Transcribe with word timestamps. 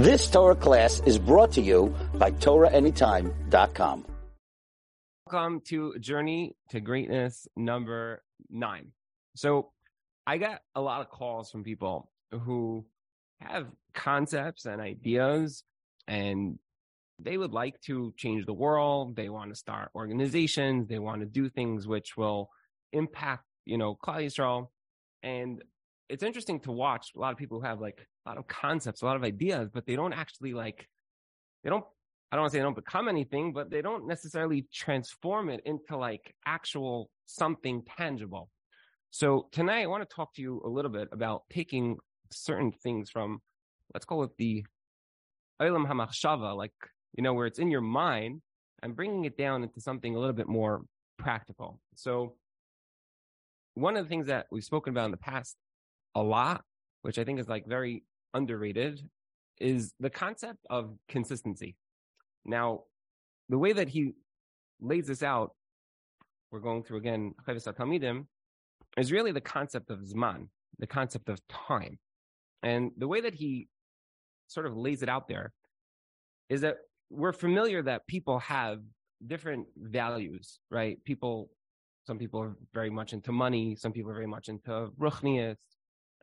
This 0.00 0.30
Torah 0.30 0.56
class 0.56 1.02
is 1.04 1.18
brought 1.18 1.52
to 1.52 1.60
you 1.60 1.94
by 2.14 2.30
TorahAnytime.com. 2.30 4.06
Welcome 5.26 5.60
to 5.66 5.98
Journey 5.98 6.56
to 6.70 6.80
Greatness 6.80 7.46
number 7.54 8.22
nine. 8.48 8.92
So, 9.36 9.72
I 10.26 10.38
got 10.38 10.62
a 10.74 10.80
lot 10.80 11.02
of 11.02 11.10
calls 11.10 11.50
from 11.50 11.64
people 11.64 12.10
who 12.32 12.86
have 13.42 13.66
concepts 13.92 14.64
and 14.64 14.80
ideas, 14.80 15.64
and 16.08 16.58
they 17.18 17.36
would 17.36 17.52
like 17.52 17.78
to 17.82 18.14
change 18.16 18.46
the 18.46 18.54
world. 18.54 19.16
They 19.16 19.28
want 19.28 19.50
to 19.50 19.54
start 19.54 19.90
organizations. 19.94 20.88
They 20.88 20.98
want 20.98 21.20
to 21.20 21.26
do 21.26 21.50
things 21.50 21.86
which 21.86 22.16
will 22.16 22.48
impact, 22.94 23.44
you 23.66 23.76
know, 23.76 23.98
Klal 24.02 24.24
Yisrael. 24.24 24.68
And 25.22 25.62
it's 26.08 26.22
interesting 26.22 26.58
to 26.60 26.72
watch 26.72 27.10
a 27.14 27.18
lot 27.18 27.32
of 27.32 27.38
people 27.38 27.60
who 27.60 27.66
have 27.66 27.82
like 27.82 28.06
a 28.24 28.28
lot 28.28 28.38
of 28.38 28.46
concepts, 28.46 29.02
a 29.02 29.04
lot 29.04 29.16
of 29.16 29.24
ideas, 29.24 29.70
but 29.72 29.86
they 29.86 29.96
don't 29.96 30.12
actually 30.12 30.52
like, 30.52 30.88
they 31.64 31.70
don't, 31.70 31.84
I 32.30 32.36
don't 32.36 32.42
want 32.42 32.52
to 32.52 32.56
say 32.56 32.60
they 32.60 32.64
don't 32.64 32.76
become 32.76 33.08
anything, 33.08 33.52
but 33.52 33.70
they 33.70 33.82
don't 33.82 34.06
necessarily 34.06 34.66
transform 34.72 35.48
it 35.48 35.62
into 35.64 35.96
like 35.96 36.34
actual 36.46 37.10
something 37.26 37.82
tangible. 37.96 38.50
So 39.10 39.48
tonight 39.50 39.82
I 39.82 39.86
want 39.86 40.08
to 40.08 40.14
talk 40.14 40.34
to 40.34 40.42
you 40.42 40.62
a 40.64 40.68
little 40.68 40.90
bit 40.90 41.08
about 41.10 41.42
taking 41.50 41.96
certain 42.30 42.70
things 42.70 43.10
from, 43.10 43.40
let's 43.92 44.04
call 44.04 44.22
it 44.22 44.30
the 44.38 44.64
Olam 45.60 45.86
HaMachshava, 45.86 46.56
like, 46.56 46.72
you 47.16 47.22
know, 47.24 47.34
where 47.34 47.46
it's 47.46 47.58
in 47.58 47.70
your 47.70 47.80
mind 47.80 48.40
and 48.82 48.94
bringing 48.94 49.24
it 49.24 49.36
down 49.36 49.62
into 49.62 49.80
something 49.80 50.14
a 50.14 50.18
little 50.18 50.34
bit 50.34 50.46
more 50.46 50.82
practical. 51.18 51.80
So 51.96 52.34
one 53.74 53.96
of 53.96 54.04
the 54.04 54.08
things 54.08 54.26
that 54.26 54.46
we've 54.52 54.64
spoken 54.64 54.92
about 54.92 55.06
in 55.06 55.10
the 55.10 55.16
past 55.16 55.56
a 56.14 56.22
lot, 56.22 56.62
which 57.02 57.18
I 57.18 57.24
think 57.24 57.40
is 57.40 57.48
like 57.48 57.66
very 57.66 58.04
underrated, 58.34 59.00
is 59.58 59.92
the 60.00 60.10
concept 60.10 60.66
of 60.70 60.96
consistency. 61.08 61.76
Now, 62.44 62.84
the 63.48 63.58
way 63.58 63.72
that 63.72 63.88
he 63.88 64.12
lays 64.80 65.06
this 65.06 65.22
out, 65.22 65.54
we're 66.50 66.60
going 66.60 66.82
through 66.82 66.98
again, 66.98 67.34
Talmidim, 67.46 68.26
is 68.96 69.12
really 69.12 69.32
the 69.32 69.40
concept 69.40 69.90
of 69.90 70.00
Zman, 70.00 70.48
the 70.78 70.86
concept 70.86 71.28
of 71.28 71.38
time. 71.48 71.98
And 72.62 72.90
the 72.96 73.08
way 73.08 73.20
that 73.20 73.34
he 73.34 73.68
sort 74.48 74.66
of 74.66 74.76
lays 74.76 75.02
it 75.02 75.08
out 75.08 75.28
there 75.28 75.52
is 76.48 76.62
that 76.62 76.78
we're 77.10 77.32
familiar 77.32 77.82
that 77.82 78.06
people 78.06 78.38
have 78.40 78.80
different 79.26 79.66
values, 79.76 80.58
right? 80.70 81.02
People, 81.04 81.50
some 82.06 82.18
people 82.18 82.40
are 82.40 82.56
very 82.72 82.90
much 82.90 83.12
into 83.12 83.32
money, 83.32 83.76
some 83.76 83.92
people 83.92 84.10
are 84.10 84.14
very 84.14 84.26
much 84.26 84.48
into 84.48 84.90
ruchnias, 84.98 85.56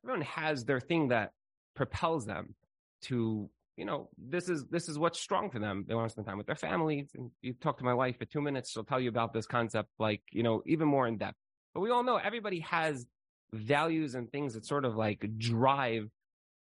everyone 0.03 0.21
has 0.21 0.65
their 0.65 0.79
thing 0.79 1.09
that 1.09 1.31
propels 1.77 2.25
them 2.25 2.55
to 3.03 3.49
you 3.77 3.85
know 3.85 4.09
this 4.17 4.49
is 4.49 4.65
this 4.71 4.89
is 4.89 4.97
what's 4.97 5.19
strong 5.19 5.49
for 5.51 5.59
them. 5.59 5.85
They 5.87 5.93
want 5.93 6.07
to 6.07 6.11
spend 6.11 6.27
time 6.27 6.37
with 6.37 6.47
their 6.47 6.55
families 6.55 7.11
and 7.15 7.29
you 7.41 7.53
talk 7.53 7.77
to 7.77 7.85
my 7.85 7.93
wife 7.93 8.17
for 8.17 8.25
two 8.25 8.41
minutes 8.41 8.71
she'll 8.71 8.83
tell 8.83 8.99
you 8.99 9.09
about 9.09 9.31
this 9.33 9.45
concept 9.45 9.89
like 9.99 10.21
you 10.31 10.43
know 10.43 10.63
even 10.65 10.87
more 10.87 11.07
in 11.07 11.17
depth. 11.17 11.37
But 11.73 11.81
we 11.81 11.91
all 11.91 12.03
know 12.03 12.17
everybody 12.17 12.61
has 12.61 13.05
values 13.53 14.15
and 14.15 14.29
things 14.31 14.55
that 14.55 14.65
sort 14.65 14.83
of 14.83 14.95
like 14.95 15.25
drive 15.37 16.09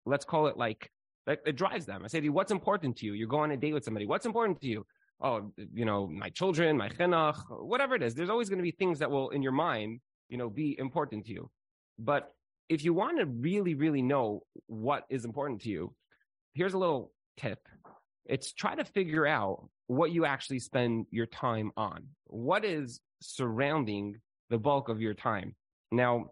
let's 0.06 0.24
call 0.24 0.46
it 0.46 0.56
like 0.56 0.90
like 1.26 1.40
it 1.46 1.56
drives 1.56 1.84
them. 1.86 2.02
I 2.02 2.08
say 2.08 2.18
to 2.18 2.24
you 2.24 2.32
what's 2.32 2.50
important 2.50 2.96
to 2.98 3.06
you? 3.06 3.12
You're 3.12 3.28
going 3.28 3.50
on 3.50 3.52
a 3.52 3.56
date 3.58 3.74
with 3.74 3.84
somebody. 3.84 4.06
What's 4.06 4.26
important 4.26 4.60
to 4.62 4.66
you? 4.66 4.86
Oh 5.20 5.52
you 5.56 5.84
know 5.84 6.06
my 6.06 6.30
children 6.30 6.78
my 6.78 6.88
chinuch 6.88 7.38
whatever 7.50 7.94
it 7.94 8.02
is. 8.02 8.14
There's 8.14 8.30
always 8.30 8.48
going 8.48 8.58
to 8.58 8.68
be 8.70 8.72
things 8.72 9.00
that 9.00 9.10
will 9.10 9.28
in 9.28 9.42
your 9.42 9.52
mind 9.52 10.00
you 10.30 10.38
know 10.38 10.48
be 10.48 10.76
important 10.78 11.26
to 11.26 11.32
you. 11.32 11.50
But 11.98 12.32
if 12.68 12.84
you 12.84 12.94
want 12.94 13.18
to 13.18 13.26
really, 13.26 13.74
really 13.74 14.02
know 14.02 14.42
what 14.66 15.04
is 15.10 15.24
important 15.24 15.62
to 15.62 15.68
you, 15.68 15.94
here's 16.54 16.74
a 16.74 16.78
little 16.78 17.12
tip. 17.36 17.58
It's 18.24 18.52
try 18.52 18.74
to 18.74 18.84
figure 18.84 19.26
out 19.26 19.68
what 19.86 20.12
you 20.12 20.24
actually 20.24 20.60
spend 20.60 21.06
your 21.10 21.26
time 21.26 21.72
on. 21.76 22.08
What 22.26 22.64
is 22.64 23.00
surrounding 23.20 24.20
the 24.48 24.58
bulk 24.58 24.88
of 24.88 25.00
your 25.00 25.14
time? 25.14 25.54
Now, 25.90 26.30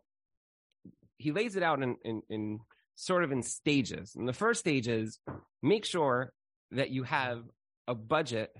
he 1.18 1.32
lays 1.32 1.56
it 1.56 1.62
out 1.62 1.82
in, 1.82 1.96
in, 2.04 2.22
in 2.30 2.60
sort 2.94 3.24
of 3.24 3.32
in 3.32 3.42
stages. 3.42 4.14
And 4.16 4.26
the 4.26 4.32
first 4.32 4.60
stage 4.60 4.88
is 4.88 5.18
make 5.62 5.84
sure 5.84 6.32
that 6.70 6.90
you 6.90 7.02
have 7.02 7.42
a 7.88 7.94
budget 7.94 8.50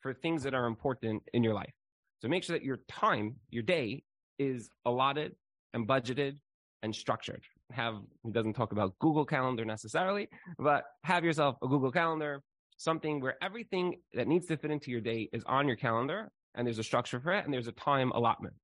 for 0.00 0.12
things 0.12 0.42
that 0.42 0.54
are 0.54 0.66
important 0.66 1.22
in 1.32 1.42
your 1.42 1.54
life. 1.54 1.72
So 2.20 2.28
make 2.28 2.44
sure 2.44 2.56
that 2.56 2.64
your 2.64 2.78
time, 2.88 3.36
your 3.50 3.62
day 3.62 4.04
is 4.38 4.68
allotted 4.84 5.34
and 5.72 5.88
budgeted 5.88 6.38
and 6.84 6.94
structured. 6.94 7.42
Have 7.72 7.94
he 8.22 8.30
doesn't 8.30 8.52
talk 8.52 8.72
about 8.72 8.96
Google 9.00 9.24
Calendar 9.24 9.64
necessarily, 9.64 10.28
but 10.58 10.84
have 11.02 11.24
yourself 11.24 11.56
a 11.62 11.66
Google 11.66 11.90
Calendar, 11.90 12.42
something 12.76 13.20
where 13.20 13.36
everything 13.42 13.96
that 14.12 14.28
needs 14.28 14.46
to 14.46 14.56
fit 14.58 14.70
into 14.70 14.90
your 14.90 15.00
day 15.00 15.30
is 15.32 15.42
on 15.46 15.66
your 15.66 15.76
calendar, 15.76 16.30
and 16.54 16.66
there's 16.66 16.78
a 16.78 16.84
structure 16.84 17.18
for 17.18 17.32
it, 17.32 17.44
and 17.44 17.52
there's 17.52 17.66
a 17.66 17.72
time 17.72 18.12
allotment. 18.12 18.54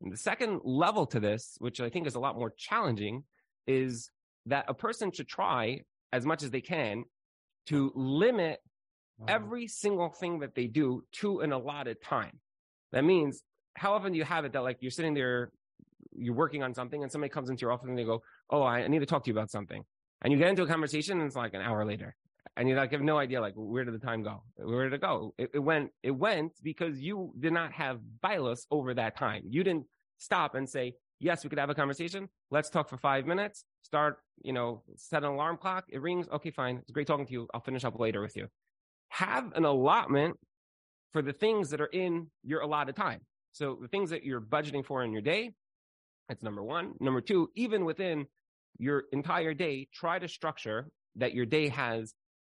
And 0.00 0.10
the 0.10 0.16
second 0.16 0.60
level 0.64 1.06
to 1.06 1.20
this, 1.20 1.56
which 1.58 1.80
I 1.80 1.90
think 1.90 2.06
is 2.06 2.14
a 2.14 2.20
lot 2.20 2.36
more 2.36 2.52
challenging, 2.56 3.24
is 3.66 4.10
that 4.46 4.64
a 4.66 4.74
person 4.74 5.12
should 5.12 5.28
try 5.28 5.82
as 6.12 6.24
much 6.24 6.42
as 6.42 6.50
they 6.50 6.62
can 6.62 7.04
to 7.66 7.92
limit 7.94 8.60
every 9.26 9.66
single 9.66 10.08
thing 10.08 10.38
that 10.38 10.54
they 10.54 10.68
do 10.68 11.02
to 11.20 11.40
an 11.40 11.52
allotted 11.52 12.00
time. 12.02 12.40
That 12.92 13.04
means 13.04 13.42
how 13.74 13.92
often 13.92 14.12
do 14.12 14.18
you 14.18 14.24
have 14.24 14.44
it 14.44 14.52
that 14.52 14.62
like 14.62 14.78
you're 14.80 14.90
sitting 14.90 15.12
there 15.12 15.50
you're 16.18 16.34
working 16.34 16.62
on 16.62 16.74
something 16.74 17.02
and 17.02 17.10
somebody 17.10 17.30
comes 17.30 17.50
into 17.50 17.62
your 17.62 17.72
office 17.72 17.88
and 17.88 17.98
they 17.98 18.04
go, 18.04 18.22
Oh, 18.50 18.62
I 18.62 18.86
need 18.88 19.00
to 19.00 19.06
talk 19.06 19.24
to 19.24 19.28
you 19.30 19.34
about 19.34 19.50
something. 19.50 19.84
And 20.22 20.32
you 20.32 20.38
get 20.38 20.48
into 20.48 20.62
a 20.62 20.66
conversation 20.66 21.18
and 21.18 21.26
it's 21.26 21.36
like 21.36 21.54
an 21.54 21.60
hour 21.60 21.84
later. 21.84 22.14
And 22.56 22.68
you 22.68 22.74
like 22.74 22.92
have 22.92 23.02
no 23.02 23.18
idea 23.18 23.40
like 23.40 23.54
where 23.56 23.84
did 23.84 23.94
the 23.94 24.04
time 24.04 24.22
go? 24.22 24.42
Where 24.56 24.84
did 24.84 24.94
it 24.94 25.00
go? 25.00 25.34
It, 25.38 25.50
it 25.54 25.58
went 25.58 25.90
it 26.02 26.10
went 26.10 26.52
because 26.62 26.98
you 26.98 27.32
did 27.38 27.52
not 27.52 27.72
have 27.72 28.00
bias 28.20 28.66
over 28.70 28.94
that 28.94 29.16
time. 29.16 29.44
You 29.48 29.62
didn't 29.62 29.86
stop 30.18 30.54
and 30.54 30.68
say, 30.68 30.94
Yes, 31.20 31.42
we 31.42 31.50
could 31.50 31.58
have 31.58 31.70
a 31.70 31.74
conversation. 31.74 32.28
Let's 32.50 32.70
talk 32.70 32.88
for 32.88 32.96
five 32.96 33.26
minutes. 33.26 33.64
Start, 33.82 34.18
you 34.42 34.52
know, 34.52 34.82
set 34.96 35.24
an 35.24 35.30
alarm 35.30 35.56
clock. 35.56 35.84
It 35.88 36.00
rings. 36.00 36.28
Okay, 36.32 36.50
fine. 36.50 36.78
It's 36.78 36.90
great 36.92 37.06
talking 37.06 37.26
to 37.26 37.32
you. 37.32 37.48
I'll 37.52 37.60
finish 37.60 37.84
up 37.84 37.98
later 37.98 38.20
with 38.20 38.36
you. 38.36 38.46
Have 39.08 39.52
an 39.54 39.64
allotment 39.64 40.36
for 41.12 41.22
the 41.22 41.32
things 41.32 41.70
that 41.70 41.80
are 41.80 41.86
in 41.86 42.28
your 42.44 42.60
allotted 42.60 42.94
time. 42.94 43.20
So 43.52 43.78
the 43.80 43.88
things 43.88 44.10
that 44.10 44.24
you're 44.24 44.40
budgeting 44.40 44.84
for 44.84 45.02
in 45.02 45.12
your 45.12 45.22
day, 45.22 45.52
that's 46.28 46.42
number 46.42 46.62
one. 46.62 46.92
Number 47.00 47.20
two, 47.20 47.50
even 47.54 47.84
within 47.84 48.26
your 48.78 49.04
entire 49.12 49.54
day, 49.54 49.88
try 49.92 50.18
to 50.18 50.28
structure 50.28 50.88
that 51.16 51.34
your 51.34 51.46
day 51.46 51.68
has 51.68 52.14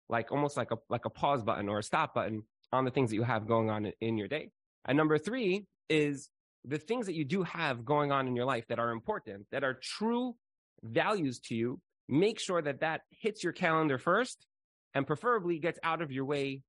like 0.10 0.32
almost 0.32 0.58
like 0.58 0.72
a 0.72 0.78
like 0.90 1.06
a 1.06 1.10
pause 1.10 1.44
button 1.44 1.70
or 1.70 1.80
a 1.80 1.84
stop 1.84 2.14
button 2.14 2.44
on 2.74 2.86
the 2.86 2.92
things 2.92 3.10
that 3.10 3.16
you 3.16 3.24
have 3.24 3.48
going 3.48 3.70
on 3.70 3.92
in 4.02 4.18
your 4.18 4.28
day. 4.28 4.50
And 4.86 4.98
number 4.98 5.18
three 5.18 5.66
is 5.90 6.30
the 6.66 6.78
things 6.78 7.06
that 7.06 7.16
you 7.16 7.26
do 7.26 7.44
have 7.44 7.86
going 7.86 8.12
on 8.12 8.28
in 8.28 8.36
your 8.36 8.46
life 8.46 8.66
that 8.68 8.80
are 8.80 8.92
important, 8.92 9.48
that 9.52 9.64
are 9.64 9.80
true 9.82 10.36
values 10.84 11.40
to 11.40 11.56
you. 11.56 11.80
Make 12.08 12.40
sure 12.40 12.62
that 12.62 12.82
that 12.82 13.02
hits 13.10 13.44
your 13.44 13.54
calendar 13.54 13.98
first 13.98 14.46
and 14.94 15.08
preferably 15.08 15.60
gets 15.60 15.80
out 15.84 16.02
of 16.02 16.12
your 16.12 16.26
way 16.26 16.62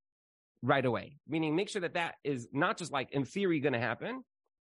right 0.63 0.85
away. 0.85 1.17
Meaning 1.29 1.57
make 1.57 1.69
sure 1.69 1.83
that 1.83 1.95
that 1.95 2.15
is 2.23 2.49
not 2.53 2.79
just 2.79 2.93
like 2.93 3.11
in 3.13 3.25
theory 3.25 3.59
going 3.61 3.73
to 3.73 3.81
happen, 3.81 4.23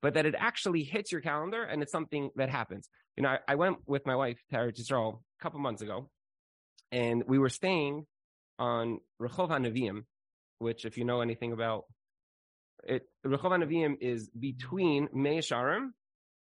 but 0.02 0.14
that 0.14 0.26
it 0.26 0.36
actually 0.38 0.84
hits 0.84 1.12
your 1.12 1.22
calendar 1.22 1.64
and 1.64 1.82
it's 1.82 1.92
something 1.92 2.30
that 2.36 2.50
happens. 2.50 2.90
You 3.18 3.24
know, 3.24 3.30
I, 3.30 3.40
I 3.50 3.56
went 3.56 3.78
with 3.86 4.06
my 4.06 4.16
wife, 4.16 4.40
Tara 4.52 4.72
Yisrael, 4.72 5.20
a 5.40 5.44
couple 5.44 5.60
months 5.60 5.82
ago, 5.82 6.10
and 6.92 7.24
we 7.28 7.38
were 7.38 7.50
staying 7.50 8.06
on 8.58 9.00
Rehov 9.22 9.50
HaNeviim, 9.50 10.04
which, 10.60 10.86
if 10.86 10.98
you 10.98 11.06
know 11.06 11.22
anything 11.22 11.52
about 11.52 11.84
it, 12.84 13.04
Rehov 13.26 13.52
HaNeviim 13.52 13.98
is 14.02 14.30
between 14.30 15.10
Mea 15.14 15.40
Shearim 15.40 15.90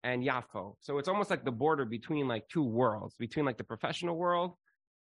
and 0.03 0.23
Yafko. 0.23 0.75
So 0.81 0.97
it's 0.97 1.09
almost 1.09 1.29
like 1.29 1.43
the 1.43 1.51
border 1.51 1.85
between 1.85 2.27
like 2.27 2.47
two 2.49 2.63
worlds, 2.63 3.15
between 3.19 3.45
like 3.45 3.57
the 3.57 3.63
professional 3.63 4.15
world 4.15 4.53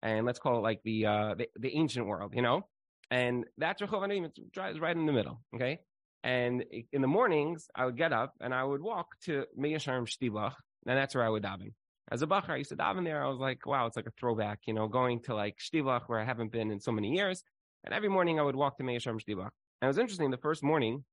and 0.03 0.27
let's 0.27 0.39
call 0.39 0.59
it 0.59 0.63
like 0.63 0.81
the 0.85 1.07
uh 1.07 1.35
the, 1.37 1.49
the 1.59 1.77
ancient 1.77 2.07
world, 2.07 2.33
you 2.35 2.43
know? 2.43 2.67
And 3.11 3.45
that's 3.57 3.81
Rehov 3.81 4.03
HaNeviim. 4.03 4.31
It's 4.37 4.81
right 4.81 4.97
in 4.97 5.07
the 5.07 5.13
middle. 5.13 5.41
Okay. 5.55 5.79
And 6.25 6.65
in 6.93 7.01
the 7.01 7.09
mornings, 7.09 7.69
I 7.75 7.87
would 7.87 7.97
get 7.97 8.13
up 8.13 8.35
and 8.41 8.53
I 8.53 8.65
would 8.65 8.83
walk 8.83 9.09
to 9.25 9.45
Mea 9.57 9.75
Shearim 9.75 10.09
shtieblach, 10.09 10.55
and 10.87 10.99
that's 10.99 11.15
where 11.15 11.25
I 11.25 11.29
would 11.29 11.43
daven. 11.43 11.73
As 12.11 12.23
a 12.23 12.27
bacher, 12.27 12.51
I 12.51 12.57
used 12.57 12.71
to 12.71 12.77
daven 12.77 13.05
there. 13.05 13.23
I 13.23 13.29
was 13.29 13.39
like, 13.39 13.67
wow, 13.67 13.87
it's 13.87 13.97
like 13.97 14.07
a 14.07 14.13
throwback, 14.19 14.61
you 14.67 14.75
know, 14.75 14.89
going 14.89 15.21
to 15.23 15.35
like 15.35 15.59
shtieblach 15.59 16.03
where 16.07 16.19
I 16.19 16.25
haven't 16.25 16.53
been 16.53 16.71
in 16.71 16.81
so 16.81 16.91
many 16.91 17.11
years. 17.15 17.43
And 17.85 17.95
every 17.95 18.09
morning 18.09 18.41
I 18.41 18.43
would 18.43 18.57
walk 18.57 18.79
to 18.79 18.85
Mea 18.85 18.97
Shearim 18.97 19.21
shtieblach. 19.21 19.51
And 19.81 19.87
it 19.87 19.87
was 19.87 19.99
interesting. 19.99 20.31
The 20.31 20.39
first 20.39 20.63
morning 20.63 21.05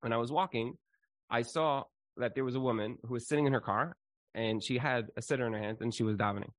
when 0.00 0.12
I 0.12 0.16
was 0.16 0.32
walking, 0.32 0.74
I 1.30 1.42
saw 1.42 1.84
that 2.16 2.34
there 2.34 2.44
was 2.44 2.54
a 2.54 2.60
woman 2.60 2.98
who 3.04 3.14
was 3.14 3.28
sitting 3.28 3.46
in 3.46 3.52
her 3.52 3.60
car 3.60 3.96
and 4.34 4.62
she 4.62 4.78
had 4.78 5.08
a 5.16 5.20
siddur 5.20 5.46
in 5.46 5.52
her 5.52 5.58
hand 5.58 5.78
and 5.80 5.94
she 5.94 6.02
was 6.02 6.16
davening. 6.16 6.50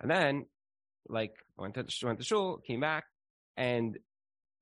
And 0.00 0.10
then, 0.10 0.46
like, 1.08 1.34
went 1.56 1.74
to, 1.74 1.86
went 2.04 2.18
to 2.18 2.24
shul, 2.24 2.58
came 2.58 2.80
back, 2.80 3.04
and 3.56 3.98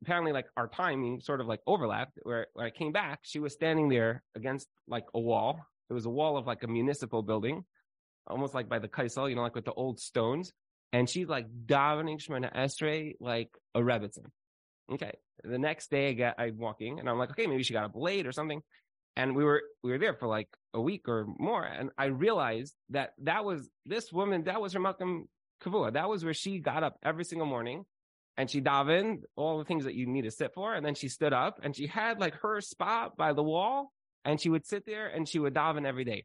apparently 0.02 0.32
like 0.32 0.46
our 0.56 0.68
timing 0.68 1.20
sort 1.20 1.40
of 1.40 1.46
like 1.46 1.60
overlapped 1.66 2.18
where, 2.22 2.46
where 2.52 2.66
I 2.66 2.70
came 2.70 2.92
back, 2.92 3.20
she 3.22 3.38
was 3.38 3.52
standing 3.52 3.88
there 3.88 4.22
against 4.34 4.68
like 4.88 5.04
a 5.14 5.20
wall. 5.20 5.60
It 5.90 5.94
was 5.94 6.06
a 6.06 6.10
wall 6.10 6.36
of 6.36 6.46
like 6.46 6.62
a 6.62 6.66
municipal 6.66 7.22
building, 7.22 7.64
almost 8.26 8.54
like 8.54 8.68
by 8.68 8.78
the 8.78 8.88
Kosel, 8.88 9.28
you 9.28 9.36
know, 9.36 9.42
like 9.42 9.54
with 9.54 9.64
the 9.64 9.72
old 9.72 10.00
stones. 10.00 10.52
and 10.92 11.10
she's 11.10 11.28
like 11.28 11.46
davening 11.66 12.18
Shemona 12.20 12.54
Esrei 12.54 13.14
like 13.20 13.50
a 13.74 13.80
Rebbitzin. 13.80 14.26
Okay. 14.92 15.12
The 15.42 15.58
next 15.58 15.90
day 15.90 16.08
I 16.10 16.12
get, 16.12 16.34
I'm 16.38 16.58
walking 16.58 17.00
and 17.00 17.08
I'm 17.08 17.18
like, 17.18 17.30
okay, 17.30 17.46
maybe 17.46 17.62
she 17.64 17.72
got 17.72 17.84
up 17.84 17.96
late 17.96 18.26
or 18.26 18.32
something. 18.32 18.62
And 19.16 19.34
we 19.34 19.44
were, 19.44 19.62
we 19.82 19.90
were 19.90 19.98
there 19.98 20.14
for 20.14 20.28
like 20.28 20.48
a 20.72 20.80
week 20.80 21.08
or 21.08 21.26
more. 21.38 21.64
And 21.64 21.90
I 21.98 22.06
realized 22.06 22.74
that 22.90 23.10
that 23.22 23.44
was 23.44 23.68
this 23.86 24.12
woman, 24.12 24.44
that 24.44 24.60
was 24.60 24.72
her 24.72 24.80
makom 24.80 25.24
kavua. 25.62 25.92
That 25.92 26.08
was 26.08 26.24
where 26.24 26.34
she 26.34 26.58
got 26.58 26.82
up 26.82 26.96
every 27.02 27.24
single 27.24 27.46
morning 27.46 27.84
and 28.36 28.50
she 28.50 28.60
davened 28.60 29.22
all 29.36 29.58
the 29.58 29.64
things 29.64 29.84
that 29.84 29.94
you 29.94 30.06
need 30.06 30.22
to 30.22 30.30
sit 30.30 30.52
for. 30.54 30.74
And 30.74 30.84
then 30.84 30.94
she 30.94 31.08
stood 31.08 31.32
up 31.32 31.60
and 31.62 31.74
she 31.74 31.86
had 31.86 32.18
like 32.18 32.34
her 32.42 32.60
spot 32.60 33.16
by 33.16 33.32
the 33.32 33.42
wall 33.42 33.92
and 34.24 34.40
she 34.40 34.48
would 34.48 34.66
sit 34.66 34.84
there 34.86 35.08
and 35.08 35.28
she 35.28 35.38
would 35.38 35.54
daven 35.54 35.86
every 35.86 36.04
day. 36.04 36.24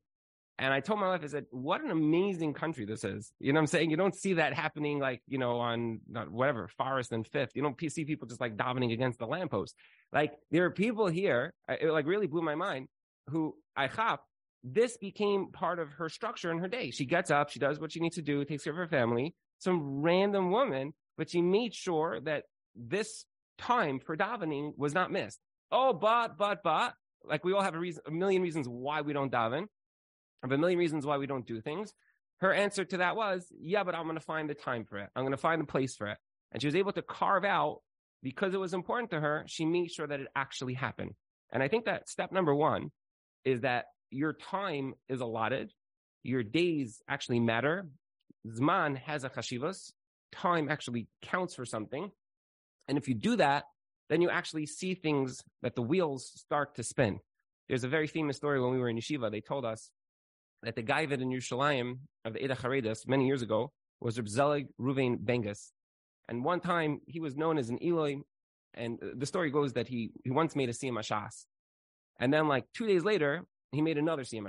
And 0.57 0.73
I 0.73 0.81
told 0.81 0.99
my 0.99 1.07
wife, 1.07 1.21
I 1.23 1.27
said, 1.27 1.45
what 1.51 1.81
an 1.81 1.89
amazing 1.89 2.53
country 2.53 2.83
this 2.83 3.05
is. 3.05 3.31
You 3.39 3.53
know 3.53 3.59
what 3.59 3.61
I'm 3.61 3.67
saying? 3.67 3.91
You 3.91 3.95
don't 3.95 4.15
see 4.15 4.33
that 4.33 4.53
happening 4.53 4.99
like, 4.99 5.21
you 5.25 5.37
know, 5.37 5.57
on 5.59 6.01
whatever, 6.29 6.67
Forest 6.67 7.13
and 7.13 7.25
Fifth. 7.25 7.51
You 7.55 7.61
don't 7.61 7.79
see 7.89 8.03
people 8.03 8.27
just 8.27 8.41
like 8.41 8.57
davening 8.57 8.91
against 8.91 9.19
the 9.19 9.25
lamppost. 9.25 9.73
Like 10.11 10.33
there 10.51 10.65
are 10.65 10.71
people 10.71 11.07
here, 11.07 11.53
it 11.69 11.89
like 11.89 12.05
really 12.05 12.27
blew 12.27 12.41
my 12.41 12.55
mind, 12.55 12.89
who 13.27 13.55
I 13.77 13.87
chop, 13.87 14.25
this 14.61 14.97
became 14.97 15.51
part 15.53 15.79
of 15.79 15.93
her 15.93 16.09
structure 16.09 16.51
in 16.51 16.57
her 16.57 16.67
day. 16.67 16.91
She 16.91 17.05
gets 17.05 17.31
up, 17.31 17.49
she 17.49 17.59
does 17.59 17.79
what 17.79 17.93
she 17.93 18.01
needs 18.01 18.15
to 18.15 18.21
do, 18.21 18.43
takes 18.43 18.65
care 18.65 18.73
of 18.73 18.77
her 18.77 18.87
family. 18.87 19.33
Some 19.59 20.01
random 20.01 20.51
woman, 20.51 20.93
but 21.17 21.29
she 21.29 21.41
made 21.41 21.73
sure 21.73 22.19
that 22.21 22.43
this 22.75 23.25
time 23.57 23.99
for 23.99 24.15
davening 24.17 24.71
was 24.77 24.93
not 24.93 25.11
missed. 25.11 25.39
Oh, 25.71 25.93
but, 25.93 26.37
but, 26.37 26.63
but, 26.63 26.93
like 27.23 27.43
we 27.43 27.53
all 27.53 27.61
have 27.61 27.75
a 27.75 27.79
reason, 27.79 28.01
a 28.07 28.11
million 28.11 28.41
reasons 28.41 28.67
why 28.67 29.01
we 29.01 29.13
don't 29.13 29.31
daven 29.31 29.65
of 30.43 30.51
a 30.51 30.57
million 30.57 30.79
reasons 30.79 31.05
why 31.05 31.17
we 31.17 31.27
don't 31.27 31.45
do 31.45 31.61
things. 31.61 31.93
Her 32.39 32.53
answer 32.53 32.85
to 32.85 32.97
that 32.97 33.15
was, 33.15 33.45
yeah, 33.59 33.83
but 33.83 33.95
I'm 33.95 34.03
going 34.03 34.15
to 34.15 34.21
find 34.21 34.49
the 34.49 34.53
time 34.53 34.85
for 34.85 34.97
it. 34.97 35.09
I'm 35.15 35.23
going 35.23 35.31
to 35.31 35.37
find 35.37 35.61
the 35.61 35.67
place 35.67 35.95
for 35.95 36.07
it. 36.07 36.17
And 36.51 36.61
she 36.61 36.67
was 36.67 36.75
able 36.75 36.93
to 36.93 37.01
carve 37.01 37.43
out 37.43 37.79
because 38.23 38.53
it 38.53 38.59
was 38.59 38.73
important 38.73 39.11
to 39.11 39.19
her. 39.19 39.43
She 39.47 39.65
made 39.65 39.91
sure 39.91 40.07
that 40.07 40.19
it 40.19 40.27
actually 40.35 40.73
happened. 40.73 41.11
And 41.51 41.61
I 41.61 41.67
think 41.67 41.85
that 41.85 42.07
step 42.07 42.31
number 42.31 42.55
one 42.55 42.91
is 43.43 43.61
that 43.61 43.85
your 44.09 44.33
time 44.33 44.93
is 45.09 45.19
allotted. 45.19 45.71
Your 46.23 46.43
days 46.43 47.01
actually 47.09 47.39
matter. 47.39 47.89
Zman 48.47 48.97
has 48.97 49.23
a 49.23 49.29
chashivas. 49.29 49.91
Time 50.31 50.69
actually 50.69 51.07
counts 51.21 51.55
for 51.55 51.65
something. 51.65 52.11
And 52.87 52.97
if 52.97 53.07
you 53.07 53.15
do 53.15 53.35
that, 53.37 53.65
then 54.09 54.21
you 54.21 54.29
actually 54.29 54.65
see 54.65 54.95
things 54.95 55.43
that 55.61 55.75
the 55.75 55.81
wheels 55.81 56.31
start 56.35 56.75
to 56.75 56.83
spin. 56.83 57.19
There's 57.67 57.83
a 57.83 57.87
very 57.87 58.07
famous 58.07 58.37
story 58.37 58.59
when 58.59 58.71
we 58.71 58.79
were 58.79 58.89
in 58.89 58.97
yeshiva. 58.97 59.31
They 59.31 59.41
told 59.41 59.65
us 59.65 59.91
that 60.63 60.75
the 60.75 60.81
guy 60.81 61.05
that 61.05 61.21
in 61.21 61.29
Yerushalayim 61.29 61.99
of 62.25 62.33
the 62.33 62.43
Eda 62.43 62.55
Charedas 62.55 63.07
many 63.07 63.27
years 63.27 63.41
ago 63.41 63.71
was 64.01 64.17
Reb 64.17 64.27
Zelig 64.27 64.67
Ruvain 64.79 65.17
Bengis. 65.17 65.71
And 66.27 66.43
one 66.43 66.59
time 66.59 67.01
he 67.05 67.19
was 67.19 67.35
known 67.35 67.57
as 67.57 67.69
an 67.69 67.79
ilui, 67.79 68.21
and 68.73 68.99
the 69.15 69.25
story 69.25 69.51
goes 69.51 69.73
that 69.73 69.87
he, 69.87 70.11
he 70.23 70.31
once 70.31 70.55
made 70.55 70.69
a 70.69 70.73
Siyum. 70.73 70.99
And 72.19 72.33
then 72.33 72.47
like 72.47 72.65
two 72.73 72.87
days 72.87 73.03
later, 73.03 73.45
he 73.71 73.81
made 73.81 73.97
another 73.97 74.23
Siyum. 74.23 74.47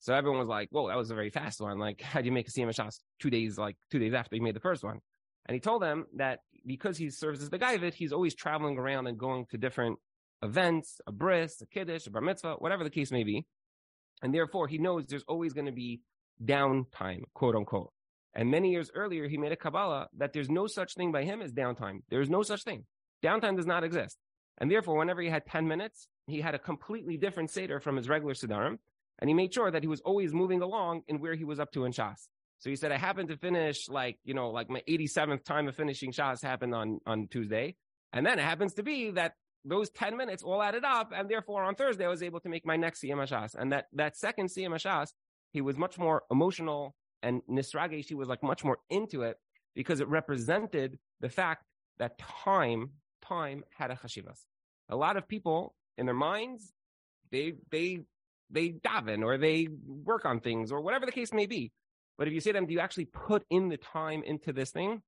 So 0.00 0.14
everyone 0.14 0.38
was 0.38 0.48
like, 0.48 0.68
whoa, 0.70 0.88
that 0.88 0.96
was 0.96 1.10
a 1.10 1.14
very 1.14 1.30
fast 1.30 1.60
one. 1.60 1.78
Like, 1.78 2.00
how 2.02 2.20
do 2.20 2.26
you 2.26 2.32
make 2.32 2.48
a 2.48 2.50
Siyum 2.50 2.68
HaShas 2.68 3.00
two 3.20 3.30
days, 3.30 3.58
like 3.58 3.76
two 3.90 3.98
days 3.98 4.14
after 4.14 4.36
you 4.36 4.42
made 4.42 4.56
the 4.56 4.60
first 4.60 4.84
one? 4.84 5.00
And 5.46 5.54
he 5.54 5.60
told 5.60 5.82
them 5.82 6.04
that 6.16 6.40
because 6.66 6.98
he 6.98 7.10
serves 7.10 7.42
as 7.42 7.50
the 7.50 7.58
guy 7.58 7.72
of 7.72 7.82
it, 7.82 7.94
he's 7.94 8.12
always 8.12 8.34
traveling 8.34 8.78
around 8.78 9.06
and 9.06 9.18
going 9.18 9.46
to 9.50 9.56
different 9.56 9.98
events, 10.42 11.00
a 11.06 11.12
bris, 11.12 11.60
a 11.62 11.66
kiddush, 11.66 12.06
a 12.06 12.10
bar 12.10 12.20
mitzvah, 12.20 12.56
whatever 12.58 12.84
the 12.84 12.90
case 12.90 13.10
may 13.10 13.24
be. 13.24 13.46
And 14.22 14.34
therefore, 14.34 14.68
he 14.68 14.78
knows 14.78 15.06
there's 15.06 15.24
always 15.26 15.54
going 15.54 15.66
to 15.66 15.72
be 15.72 16.00
downtime, 16.44 17.22
quote 17.34 17.56
unquote. 17.56 17.92
And 18.34 18.50
many 18.50 18.70
years 18.70 18.90
earlier, 18.94 19.26
he 19.26 19.38
made 19.38 19.52
a 19.52 19.56
Kabbalah 19.56 20.08
that 20.18 20.32
there's 20.32 20.50
no 20.50 20.66
such 20.66 20.94
thing 20.94 21.12
by 21.12 21.24
him 21.24 21.40
as 21.40 21.52
downtime. 21.52 22.00
There's 22.10 22.28
no 22.28 22.42
such 22.42 22.62
thing. 22.62 22.84
Downtime 23.22 23.56
does 23.56 23.66
not 23.66 23.84
exist. 23.84 24.18
And 24.58 24.70
therefore, 24.70 24.98
whenever 24.98 25.22
he 25.22 25.28
had 25.28 25.46
10 25.46 25.66
minutes, 25.66 26.08
he 26.26 26.40
had 26.40 26.54
a 26.54 26.58
completely 26.58 27.16
different 27.16 27.50
Seder 27.50 27.80
from 27.80 27.96
his 27.96 28.08
regular 28.08 28.34
Sedarim. 28.34 28.78
And 29.18 29.28
he 29.28 29.34
made 29.34 29.52
sure 29.52 29.70
that 29.70 29.82
he 29.82 29.88
was 29.88 30.00
always 30.00 30.32
moving 30.32 30.62
along 30.62 31.02
in 31.08 31.20
where 31.20 31.34
he 31.34 31.44
was 31.44 31.58
up 31.58 31.72
to 31.72 31.84
in 31.84 31.92
Shas. 31.92 32.28
So 32.60 32.70
he 32.70 32.76
said, 32.76 32.92
I 32.92 32.98
happened 32.98 33.28
to 33.28 33.36
finish 33.36 33.88
like, 33.88 34.18
you 34.24 34.34
know, 34.34 34.50
like 34.50 34.68
my 34.68 34.82
87th 34.88 35.44
time 35.44 35.68
of 35.68 35.76
finishing 35.76 36.12
Shas 36.12 36.42
happened 36.42 36.74
on, 36.74 37.00
on 37.06 37.28
Tuesday. 37.28 37.76
And 38.12 38.26
then 38.26 38.38
it 38.38 38.42
happens 38.42 38.74
to 38.74 38.82
be 38.82 39.10
that 39.12 39.32
those 39.64 39.90
10 39.90 40.16
minutes 40.16 40.42
all 40.42 40.62
added 40.62 40.84
up. 40.84 41.12
And 41.14 41.28
therefore 41.28 41.64
on 41.64 41.74
Thursday, 41.74 42.04
I 42.04 42.08
was 42.08 42.22
able 42.22 42.40
to 42.40 42.48
make 42.48 42.66
my 42.66 42.76
next 42.76 43.02
Siyum 43.02 43.22
Hashas. 43.22 43.54
And 43.54 43.72
that, 43.72 43.86
that 43.92 44.16
second 44.16 44.48
Siyum 44.48 44.70
Hashas, 44.70 45.12
he 45.52 45.60
was 45.60 45.76
much 45.76 45.98
more 45.98 46.24
emotional 46.30 46.94
and 47.22 47.42
Nisragesh, 47.50 48.06
he 48.06 48.14
was 48.14 48.28
like 48.28 48.42
much 48.42 48.64
more 48.64 48.78
into 48.90 49.22
it 49.22 49.38
because 49.74 50.00
it 50.00 50.08
represented 50.08 50.98
the 51.20 51.28
fact 51.28 51.64
that 51.98 52.18
time, 52.18 52.90
time 53.22 53.64
had 53.76 53.90
a 53.90 53.94
chashivas. 53.94 54.44
A 54.88 54.96
lot 54.96 55.16
of 55.16 55.26
people 55.26 55.74
in 55.96 56.06
their 56.06 56.14
minds, 56.14 56.72
they, 57.30 57.54
they, 57.70 58.00
they 58.50 58.70
daven 58.70 59.24
or 59.24 59.38
they 59.38 59.68
work 59.86 60.24
on 60.24 60.40
things 60.40 60.72
or 60.72 60.80
whatever 60.80 61.06
the 61.06 61.12
case 61.12 61.32
may 61.32 61.46
be. 61.46 61.72
But 62.16 62.28
if 62.28 62.34
you 62.34 62.40
say 62.40 62.50
to 62.50 62.54
them, 62.54 62.66
do 62.66 62.72
you 62.72 62.80
actually 62.80 63.06
put 63.06 63.44
in 63.50 63.68
the 63.68 63.76
time 63.76 64.22
into 64.24 64.52
this 64.52 64.70
thing? 64.70 65.02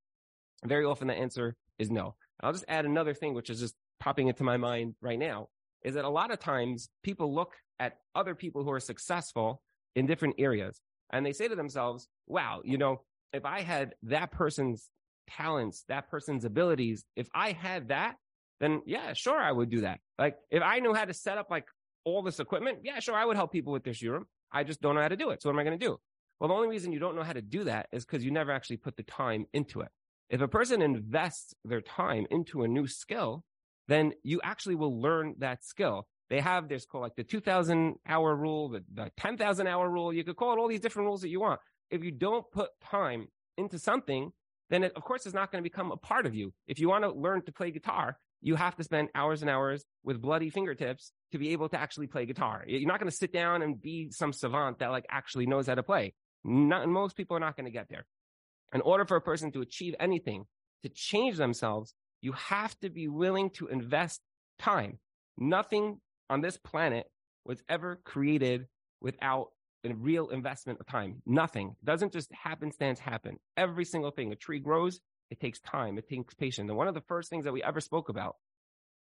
Very 0.65 0.85
often 0.85 1.09
the 1.09 1.15
answer 1.15 1.57
is 1.79 1.91
no. 1.91 2.15
I'll 2.41 2.53
just 2.53 2.65
add 2.69 2.85
another 2.85 3.15
thing, 3.15 3.35
which 3.35 3.51
is 3.51 3.61
just 3.61 3.75
popping 3.99 4.29
into 4.29 4.45
my 4.45 4.57
mind 4.57 4.95
right 5.01 5.19
now 5.19 5.49
is 5.83 5.95
that 5.95 6.05
a 6.05 6.11
lot 6.11 6.31
of 6.31 6.39
times 6.39 6.89
people 7.03 7.35
look 7.35 7.55
at 7.79 7.99
other 8.15 8.35
people 8.35 8.63
who 8.65 8.71
are 8.71 8.81
successful 8.81 9.63
in 9.97 10.07
different 10.07 10.35
areas 10.39 10.81
and 11.13 11.25
they 11.25 11.33
say 11.33 11.49
to 11.49 11.57
themselves, 11.57 12.07
wow, 12.27 12.61
you 12.65 12.79
know, 12.79 13.03
if 13.33 13.45
I 13.45 13.63
had 13.63 13.95
that 14.05 14.31
person's 14.31 14.91
talents, 15.29 15.85
that 15.89 16.11
person's 16.11 16.45
abilities, 16.45 17.05
if 17.17 17.29
I 17.35 17.53
had 17.53 17.89
that, 17.89 18.17
then 18.61 18.83
yeah, 18.87 19.13
sure, 19.15 19.39
I 19.39 19.53
would 19.53 19.71
do 19.71 19.83
that. 19.83 20.01
Like 20.19 20.37
if 20.51 20.63
I 20.63 20.81
knew 20.81 20.93
how 20.93 21.05
to 21.05 21.15
set 21.15 21.39
up 21.39 21.51
like 21.51 21.67
all 22.05 22.23
this 22.23 22.41
equipment, 22.41 22.79
yeah, 22.83 22.99
sure, 23.01 23.15
I 23.15 23.25
would 23.25 23.37
help 23.37 23.53
people 23.53 23.73
with 23.73 23.85
their 23.85 23.93
shiurim. 23.93 24.25
I 24.53 24.65
just 24.65 24.81
don't 24.81 24.95
know 24.95 25.03
how 25.03 25.09
to 25.09 25.17
do 25.17 25.31
it. 25.31 25.43
So 25.43 25.49
what 25.49 25.55
am 25.55 25.61
I 25.61 25.65
going 25.65 25.79
to 25.79 25.87
do? 25.87 25.99
Well, 26.39 26.49
the 26.49 26.55
only 26.55 26.69
reason 26.69 26.93
you 26.93 26.99
don't 26.99 27.17
know 27.17 27.23
how 27.23 27.35
to 27.35 27.43
do 27.43 27.65
that 27.65 27.89
is 27.93 28.05
because 28.05 28.25
you 28.25 28.31
never 28.31 28.51
actually 28.51 28.79
put 28.79 28.97
the 28.97 29.03
time 29.03 29.47
into 29.53 29.81
it. 29.81 29.89
If 30.31 30.41
a 30.41 30.49
person 30.49 30.81
invests 30.81 31.55
their 31.65 31.81
time 31.81 32.27
into 32.31 32.63
a 32.63 32.69
new 32.69 32.87
skill, 32.87 33.45
then 33.89 34.13
you 34.23 34.41
actually 34.43 34.77
will 34.77 35.01
learn 35.01 35.35
that 35.39 35.65
skill. 35.65 36.07
They 36.31 36.41
have 36.41 36.69
this 36.69 36.87
called 36.87 37.03
like 37.03 37.17
the 37.17 37.25
2000 37.25 37.97
hour 38.09 38.37
rule, 38.37 38.69
the, 38.69 38.85
the 38.95 39.11
10,000 39.17 39.67
hour 39.67 39.91
rule. 39.91 40.13
You 40.13 40.25
could 40.25 40.37
call 40.37 40.53
it 40.53 40.59
all 40.59 40.69
these 40.69 40.81
different 40.81 41.07
rules 41.07 41.21
that 41.23 41.29
you 41.29 41.41
want. 41.41 41.61
If 41.91 42.05
you 42.05 42.13
don't 42.13 42.45
put 42.53 42.71
time 42.81 43.27
into 43.59 43.79
something, 43.79 44.31
then 44.71 44.85
it, 44.85 44.93
of 44.95 45.03
course, 45.03 45.27
it's 45.27 45.35
not 45.35 45.51
going 45.51 45.63
to 45.63 45.69
become 45.69 45.91
a 45.91 45.97
part 45.97 46.27
of 46.27 46.35
you. 46.35 46.55
If 46.69 46.79
you 46.79 46.89
want 46.89 47.03
to 47.03 47.11
learn 47.11 47.43
to 47.43 47.53
play 47.53 47.73
guitar, 47.73 48.17
you 48.43 48.57
have 48.57 48.77
to 48.77 48.85
spend 48.85 49.09
hours 49.15 49.43
and 49.43 49.51
hours 49.51 49.85
with 50.05 50.21
bloody 50.21 50.51
fingertips 50.51 51.13
to 51.33 51.39
be 51.39 51.51
able 51.51 51.69
to 51.69 51.79
actually 51.79 52.07
play 52.07 52.27
guitar. 52.27 52.65
You're 52.67 52.89
not 52.89 52.99
going 52.99 53.11
to 53.11 53.17
sit 53.17 53.33
down 53.33 53.63
and 53.63 53.81
be 53.81 54.11
some 54.11 54.33
savant 54.33 54.79
that 54.79 54.91
like 54.91 55.07
actually 55.11 55.47
knows 55.47 55.67
how 55.67 55.75
to 55.75 55.83
play. 55.83 56.15
Not, 56.45 56.89
most 56.89 57.17
people 57.17 57.37
are 57.37 57.41
not 57.41 57.57
going 57.57 57.67
to 57.67 57.71
get 57.71 57.89
there. 57.89 58.07
In 58.73 58.81
order 58.81 59.05
for 59.05 59.17
a 59.17 59.21
person 59.21 59.53
to 59.53 59.61
achieve 59.61 59.95
anything, 60.01 60.45
to 60.83 60.89
change 60.89 61.37
themselves, 61.37 61.95
you 62.23 62.33
have 62.33 62.79
to 62.81 62.91
be 62.91 63.09
willing 63.09 63.51
to 63.51 63.67
invest 63.69 64.21
time. 64.59 64.99
Nothing 65.37 65.99
on 66.29 66.41
this 66.41 66.57
planet 66.57 67.07
was 67.45 67.63
ever 67.69 68.01
created 68.05 68.67
without 69.01 69.49
a 69.85 69.95
real 69.95 70.29
investment 70.29 70.79
of 70.81 70.87
time. 70.87 71.23
Nothing 71.27 71.75
it 71.81 71.85
doesn't 71.85 72.13
just 72.13 72.31
happenstance 72.33 72.99
happen. 72.99 73.37
Every 73.57 73.85
single 73.85 74.11
thing. 74.11 74.33
A 74.33 74.37
tree 74.37 74.61
grows. 74.61 75.01
It 75.31 75.41
takes 75.41 75.61
time. 75.61 75.97
It 75.99 76.09
takes 76.09 76.35
patience. 76.35 76.69
And 76.69 76.77
one 76.77 76.89
of 76.89 76.95
the 76.95 77.01
first 77.03 77.31
things 77.31 77.45
that 77.45 77.53
we 77.53 77.63
ever 77.63 77.81
spoke 77.81 78.09
about 78.09 78.37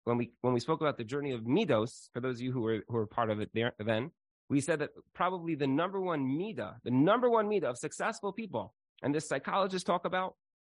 when 0.05 0.17
we 0.17 0.33
when 0.41 0.55
we 0.55 0.61
spoke 0.61 0.81
about 0.81 0.97
the 0.97 1.05
journey 1.05 1.33
of 1.33 1.43
midos, 1.43 2.09
for 2.13 2.21
those 2.21 2.37
of 2.37 2.43
you 2.43 2.53
who 2.53 2.63
were 2.63 2.83
who 2.89 2.95
were 2.95 3.07
part 3.07 3.31
of 3.31 3.41
it 3.41 3.51
there 3.55 3.75
then, 3.79 4.11
we 4.49 4.61
said 4.61 4.79
that 4.81 4.91
probably 5.15 5.55
the 5.55 5.67
number 5.67 6.01
one 6.01 6.39
mida, 6.39 6.77
the 6.85 6.91
number 6.91 7.29
one 7.29 7.49
mida 7.49 7.69
of 7.69 7.77
successful 7.77 8.33
people, 8.33 8.75
and 9.03 9.15
this 9.15 9.29
psychologists 9.29 9.87
talk 9.87 10.05
about, 10.07 10.35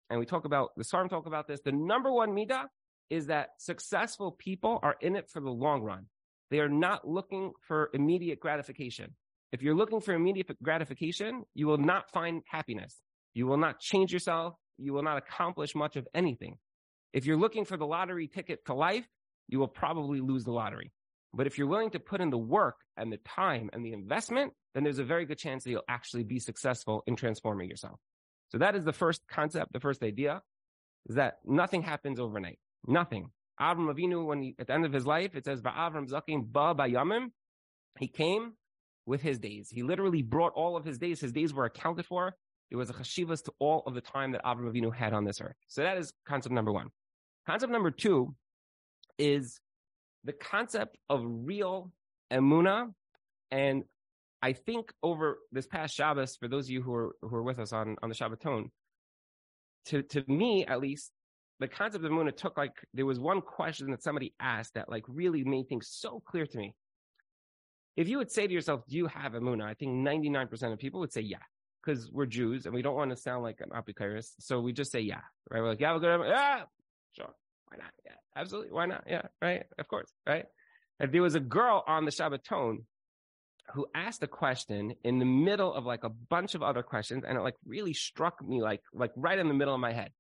and 0.10 0.20
we 0.20 0.26
talk 0.26 0.46
about 0.46 0.72
the 0.76 0.84
Sarm 0.84 1.10
talk 1.10 1.26
about 1.26 1.48
this. 1.48 1.62
The 1.64 1.72
number 1.72 2.12
one 2.12 2.32
midah 2.32 2.66
is 3.10 3.28
that 3.28 3.50
successful 3.58 4.32
people 4.32 4.80
are 4.84 4.96
in 5.02 5.16
it 5.16 5.30
for 5.30 5.42
the 5.42 5.50
long 5.50 5.82
run. 5.82 6.08
They 6.50 6.60
are 6.60 6.70
not 6.70 7.08
looking 7.08 7.54
for 7.62 7.90
immediate 7.94 8.40
gratification. 8.40 9.16
If 9.54 9.62
you're 9.62 9.76
looking 9.76 10.02
for 10.02 10.14
immediate 10.14 10.62
gratification, 10.62 11.44
you 11.54 11.68
will 11.68 11.78
not 11.78 12.12
find 12.12 12.42
happiness. 12.46 13.02
You 13.34 13.48
will 13.48 13.58
not 13.58 13.80
change 13.80 14.12
yourself. 14.12 14.56
You 14.82 14.94
will 14.94 15.04
not 15.04 15.18
accomplish 15.18 15.76
much 15.76 15.96
of 15.96 16.08
anything. 16.14 16.58
If 17.14 17.26
you're 17.26 17.38
looking 17.38 17.66
for 17.66 17.78
the 17.78 17.86
lottery 17.86 18.28
ticket 18.28 18.66
to 18.66 18.74
life, 18.74 19.06
you 19.48 19.60
will 19.60 19.68
probably 19.68 20.22
lose 20.22 20.44
the 20.44 20.52
lottery. 20.52 20.92
But 21.34 21.48
if 21.48 21.58
you're 21.58 21.68
willing 21.68 21.92
to 21.92 22.00
put 22.00 22.22
in 22.22 22.30
the 22.30 22.38
work 22.38 22.76
and 22.98 23.12
the 23.12 23.18
time 23.18 23.70
and 23.74 23.86
the 23.86 23.94
investment, 23.94 24.54
then 24.74 24.84
there's 24.84 25.00
a 25.00 25.04
very 25.04 25.26
good 25.26 25.38
chance 25.38 25.64
that 25.64 25.70
you'll 25.70 25.84
actually 25.88 26.24
be 26.24 26.40
successful 26.40 27.04
in 27.08 27.16
transforming 27.16 27.70
yourself. 27.70 28.00
So 28.50 28.58
that 28.58 28.76
is 28.76 28.84
the 28.84 28.94
first 28.94 29.22
concept, 29.30 29.72
the 29.72 29.80
first 29.80 30.04
idea 30.04 30.42
is 31.08 31.16
that 31.16 31.40
nothing 31.46 31.84
happens 31.84 32.20
overnight. 32.20 32.60
Nothing. 32.86 33.32
Avram 33.60 33.94
Avinu, 33.94 34.26
when 34.26 34.42
he, 34.42 34.56
at 34.60 34.68
the 34.68 34.74
end 34.74 34.86
of 34.86 34.94
his 34.94 35.06
life, 35.06 35.36
it 35.36 35.46
says, 35.46 35.62
Avram 35.62 36.10
Zakim 36.10 36.52
ba 36.52 36.76
bayamim. 36.76 37.28
He 38.00 38.08
came 38.08 38.54
with 39.06 39.22
his 39.22 39.40
days. 39.40 39.70
He 39.70 39.84
literally 39.84 40.22
brought 40.22 40.54
all 40.54 40.76
of 40.76 40.86
his 40.86 40.98
days. 40.98 41.22
His 41.22 41.32
days 41.32 41.54
were 41.54 41.66
accounted 41.66 42.06
for. 42.06 42.36
There 42.72 42.78
was 42.78 42.90
a 42.90 42.94
chashivas 42.94 43.44
to 43.44 43.54
all 43.60 43.84
of 43.86 43.94
the 43.94 44.02
time 44.02 44.32
that 44.32 44.44
Avram 44.46 44.72
Avinu 44.72 44.96
had 44.96 45.12
on 45.14 45.26
this 45.26 45.42
earth. 45.42 45.58
So 45.68 45.84
that 45.84 45.98
is 45.98 46.14
concept 46.26 46.56
number 46.56 46.72
one. 46.72 46.88
Concept 47.46 47.70
number 47.72 47.92
two 47.92 48.34
is 49.18 49.60
the 50.24 50.32
concept 50.32 50.98
of 51.10 51.22
real 51.26 51.92
emuna. 52.32 52.94
And 53.52 53.84
I 54.42 54.54
think 54.54 54.94
over 55.04 55.40
this 55.52 55.68
past 55.68 55.94
Shabbos, 55.94 56.38
for 56.38 56.48
those 56.48 56.68
of 56.68 56.72
you 56.72 56.82
who 56.82 56.94
are 56.94 57.16
who 57.22 57.36
are 57.36 57.44
with 57.44 57.60
us 57.60 57.74
on 57.74 57.98
on 58.02 58.08
the 58.08 58.16
Shabbaton, 58.16 58.70
to 59.88 60.02
to 60.04 60.24
me 60.28 60.66
at 60.66 60.80
least, 60.80 61.12
the 61.60 61.68
concept 61.68 62.06
of 62.06 62.12
emuna 62.12 62.36
took 62.36 62.58
like 62.58 62.74
there 62.94 63.06
was 63.06 63.20
one 63.20 63.42
question 63.42 63.92
that 63.92 64.02
somebody 64.02 64.34
asked 64.40 64.76
that 64.76 64.90
like 64.90 65.04
really 65.10 65.44
made 65.44 65.68
things 65.68 65.90
so 65.92 66.22
clear 66.26 66.46
to 66.46 66.58
me. 66.58 66.74
If 67.98 68.08
you 68.08 68.18
would 68.18 68.32
say 68.32 68.48
to 68.48 68.54
yourself, 68.54 68.88
"Do 68.88 68.96
you 68.96 69.08
have 69.08 69.34
emuna?" 69.34 69.66
I 69.66 69.74
think 69.74 69.92
ninety 69.92 70.30
nine 70.30 70.48
percent 70.48 70.72
of 70.72 70.80
people 70.80 71.02
would 71.02 71.12
say, 71.12 71.22
"Yeah." 71.22 71.40
Because 71.84 72.12
we're 72.12 72.28
Jews 72.28 72.66
and 72.66 72.76
we 72.76 72.82
don't 72.82 72.96
want 72.96 73.10
to 73.12 73.18
sound 73.18 73.44
like 73.44 73.60
an 73.62 73.70
apicurus, 73.70 74.34
so 74.40 74.62
we 74.62 74.72
just 74.74 74.92
say 74.92 75.00
yeah, 75.00 75.22
right? 75.50 75.62
We're 75.62 75.70
like, 75.70 75.80
yeah, 75.80 75.94
we're 75.94 76.00
good, 76.00 76.28
yeah, 76.28 76.62
sure, 77.14 77.34
why 77.68 77.78
not? 77.78 77.92
Yeah, 78.06 78.14
absolutely, 78.36 78.72
why 78.72 78.86
not? 78.86 79.06
Yeah, 79.08 79.24
right, 79.42 79.64
of 79.80 79.88
course, 79.88 80.12
right? 80.28 80.46
If 81.00 81.12
there 81.12 81.22
was 81.22 81.36
a 81.36 81.40
girl 81.40 81.84
on 81.88 82.06
the 82.06 82.12
Shabbaton 82.12 82.84
who 83.74 83.88
asked 83.96 84.22
a 84.22 84.28
question 84.28 84.94
in 85.04 85.20
the 85.20 85.26
middle 85.26 85.74
of 85.74 85.86
like 85.86 86.04
a 86.04 86.10
bunch 86.10 86.56
of 86.56 86.62
other 86.62 86.84
questions, 86.84 87.24
and 87.28 87.38
it 87.38 87.42
like 87.42 87.56
really 87.66 87.94
struck 87.94 88.44
me 88.46 88.62
like 88.62 88.82
like 88.94 89.12
right 89.16 89.40
in 89.40 89.48
the 89.48 89.54
middle 89.54 89.74
of 89.74 89.80
my 89.80 89.94
head. 89.94 90.12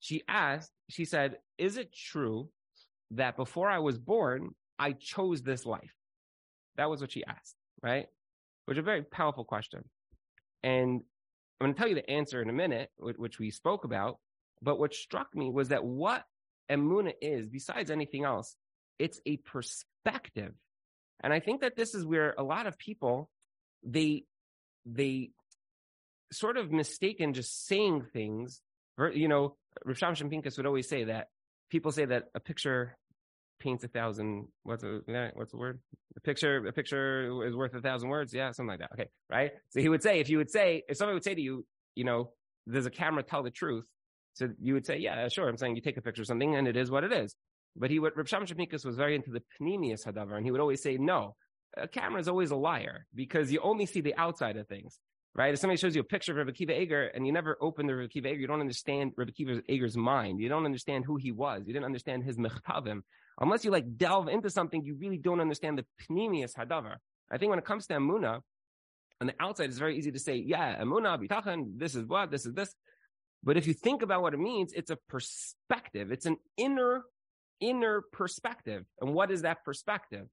She 0.00 0.22
asked, 0.26 0.72
she 0.88 1.04
said, 1.04 1.36
"Is 1.58 1.76
it 1.76 1.94
true 1.94 2.48
that 3.12 3.36
before 3.36 3.68
I 3.68 3.78
was 3.78 3.98
born, 3.98 4.50
I 4.78 4.92
chose 4.92 5.42
this 5.42 5.66
life?" 5.66 5.94
That 6.76 6.88
was 6.90 7.00
what 7.00 7.12
she 7.12 7.24
asked, 7.24 7.54
right? 7.82 8.06
Which 8.64 8.78
is 8.78 8.82
a 8.82 8.82
very 8.82 9.02
powerful 9.02 9.44
question. 9.44 9.84
And 10.62 11.00
I'm 11.60 11.66
going 11.66 11.74
to 11.74 11.78
tell 11.78 11.88
you 11.88 11.94
the 11.94 12.10
answer 12.10 12.42
in 12.42 12.48
a 12.50 12.54
minute, 12.54 12.90
which 12.98 13.38
we 13.38 13.50
spoke 13.50 13.84
about. 13.84 14.18
But 14.62 14.78
what 14.78 14.94
struck 14.94 15.34
me 15.34 15.50
was 15.50 15.68
that 15.68 15.84
what 15.84 16.24
emuna 16.70 17.12
is, 17.20 17.48
besides 17.48 17.90
anything 17.90 18.24
else, 18.24 18.56
it's 18.98 19.20
a 19.26 19.38
perspective. 19.38 20.52
And 21.22 21.32
I 21.32 21.40
think 21.40 21.62
that 21.62 21.76
this 21.76 21.94
is 21.94 22.04
where 22.04 22.34
a 22.36 22.42
lot 22.42 22.66
of 22.66 22.78
people, 22.78 23.30
they, 23.82 24.24
they 24.86 25.30
sort 26.32 26.56
of 26.56 26.70
mistaken 26.70 27.32
just 27.34 27.66
saying 27.66 28.06
things. 28.12 28.60
You 28.98 29.28
know, 29.28 29.56
Rav 29.84 29.96
Shamshon 29.96 30.56
would 30.56 30.66
always 30.66 30.88
say 30.88 31.04
that 31.04 31.28
people 31.70 31.92
say 31.92 32.04
that 32.04 32.24
a 32.34 32.40
picture 32.40 32.96
paints 33.60 33.84
a 33.84 33.88
thousand. 33.88 34.48
What's 34.64 34.82
a, 34.82 35.00
eh, 35.08 35.30
what's 35.34 35.52
the 35.52 35.58
word? 35.58 35.80
A 36.16 36.20
picture, 36.20 36.66
a 36.66 36.72
picture 36.72 37.46
is 37.46 37.54
worth 37.54 37.74
a 37.74 37.80
thousand 37.80 38.08
words. 38.08 38.34
Yeah, 38.34 38.50
something 38.50 38.70
like 38.70 38.80
that. 38.80 38.92
Okay, 38.94 39.08
right. 39.30 39.52
So 39.70 39.80
he 39.80 39.88
would 39.88 40.02
say, 40.02 40.18
if 40.18 40.28
you 40.28 40.38
would 40.38 40.50
say, 40.50 40.82
if 40.88 40.96
somebody 40.96 41.14
would 41.14 41.24
say 41.24 41.34
to 41.34 41.40
you, 41.40 41.64
you 41.94 42.04
know, 42.04 42.32
there's 42.66 42.86
a 42.86 42.90
camera, 42.90 43.22
tell 43.22 43.42
the 43.42 43.50
truth. 43.50 43.84
So 44.34 44.48
you 44.60 44.74
would 44.74 44.86
say, 44.86 44.98
yeah, 44.98 45.28
sure. 45.28 45.48
I'm 45.48 45.56
saying 45.56 45.76
you 45.76 45.82
take 45.82 45.96
a 45.96 46.02
picture 46.02 46.22
of 46.22 46.26
something 46.26 46.56
and 46.56 46.66
it 46.66 46.76
is 46.76 46.90
what 46.90 47.04
it 47.04 47.12
is. 47.12 47.34
But 47.76 47.90
he 47.90 47.98
would, 47.98 48.16
Reb 48.16 48.28
Sham 48.28 48.40
was 48.40 48.96
very 48.96 49.14
into 49.14 49.30
the 49.30 49.42
pnimius 49.60 50.04
hadavar, 50.04 50.36
and 50.36 50.44
he 50.44 50.50
would 50.50 50.60
always 50.60 50.82
say, 50.82 50.96
no, 50.96 51.36
a 51.76 51.86
camera 51.86 52.20
is 52.20 52.28
always 52.28 52.50
a 52.50 52.56
liar 52.56 53.06
because 53.14 53.52
you 53.52 53.60
only 53.60 53.86
see 53.86 54.00
the 54.00 54.14
outside 54.16 54.56
of 54.56 54.66
things, 54.66 54.98
right? 55.34 55.54
If 55.54 55.60
somebody 55.60 55.78
shows 55.78 55.94
you 55.94 56.00
a 56.00 56.04
picture 56.04 56.32
of 56.32 56.38
Rebbe 56.38 56.52
Akiva 56.52 56.80
Eiger 56.80 57.06
and 57.06 57.26
you 57.26 57.32
never 57.32 57.56
open 57.60 57.86
the 57.86 57.94
Rebbe 57.94 58.12
Akiva 58.12 58.30
Eiger, 58.30 58.40
you 58.40 58.46
don't 58.46 58.60
understand 58.60 59.12
Rebbe 59.16 59.32
Akiva 59.32 59.62
Eiger's 59.70 59.96
mind. 59.96 60.40
You 60.40 60.48
don't 60.48 60.64
understand 60.64 61.04
who 61.04 61.16
he 61.16 61.30
was. 61.30 61.62
You 61.66 61.72
didn't 61.72 61.86
understand 61.86 62.24
his 62.24 62.36
mechtavim. 62.36 63.02
Unless 63.40 63.64
you 63.64 63.70
like 63.70 63.96
delve 63.96 64.28
into 64.28 64.50
something, 64.50 64.84
you 64.84 64.96
really 64.96 65.16
don't 65.16 65.40
understand 65.40 65.78
the 65.78 65.86
pnimius 66.10 66.54
hadavar. 66.54 66.96
I 67.30 67.38
think 67.38 67.50
when 67.50 67.58
it 67.58 67.64
comes 67.64 67.86
to 67.86 67.94
emuna, 67.94 68.40
on 69.20 69.26
the 69.26 69.34
outside, 69.40 69.68
it's 69.68 69.78
very 69.78 69.98
easy 69.98 70.10
to 70.12 70.18
say, 70.18 70.36
yeah, 70.36 70.82
emuna, 70.82 71.18
bitachon, 71.18 71.78
this 71.78 71.94
is 71.94 72.06
what, 72.06 72.30
this 72.30 72.46
is 72.46 72.54
this. 72.54 72.74
But 73.42 73.56
if 73.56 73.66
you 73.66 73.74
think 73.74 74.02
about 74.02 74.22
what 74.22 74.34
it 74.34 74.40
means, 74.40 74.72
it's 74.72 74.90
a 74.90 74.98
perspective. 75.08 76.10
It's 76.10 76.26
an 76.26 76.36
inner, 76.56 77.02
inner 77.60 78.02
perspective. 78.12 78.84
And 79.00 79.14
what 79.14 79.30
is 79.30 79.42
that 79.42 79.64
perspective? 79.64 80.26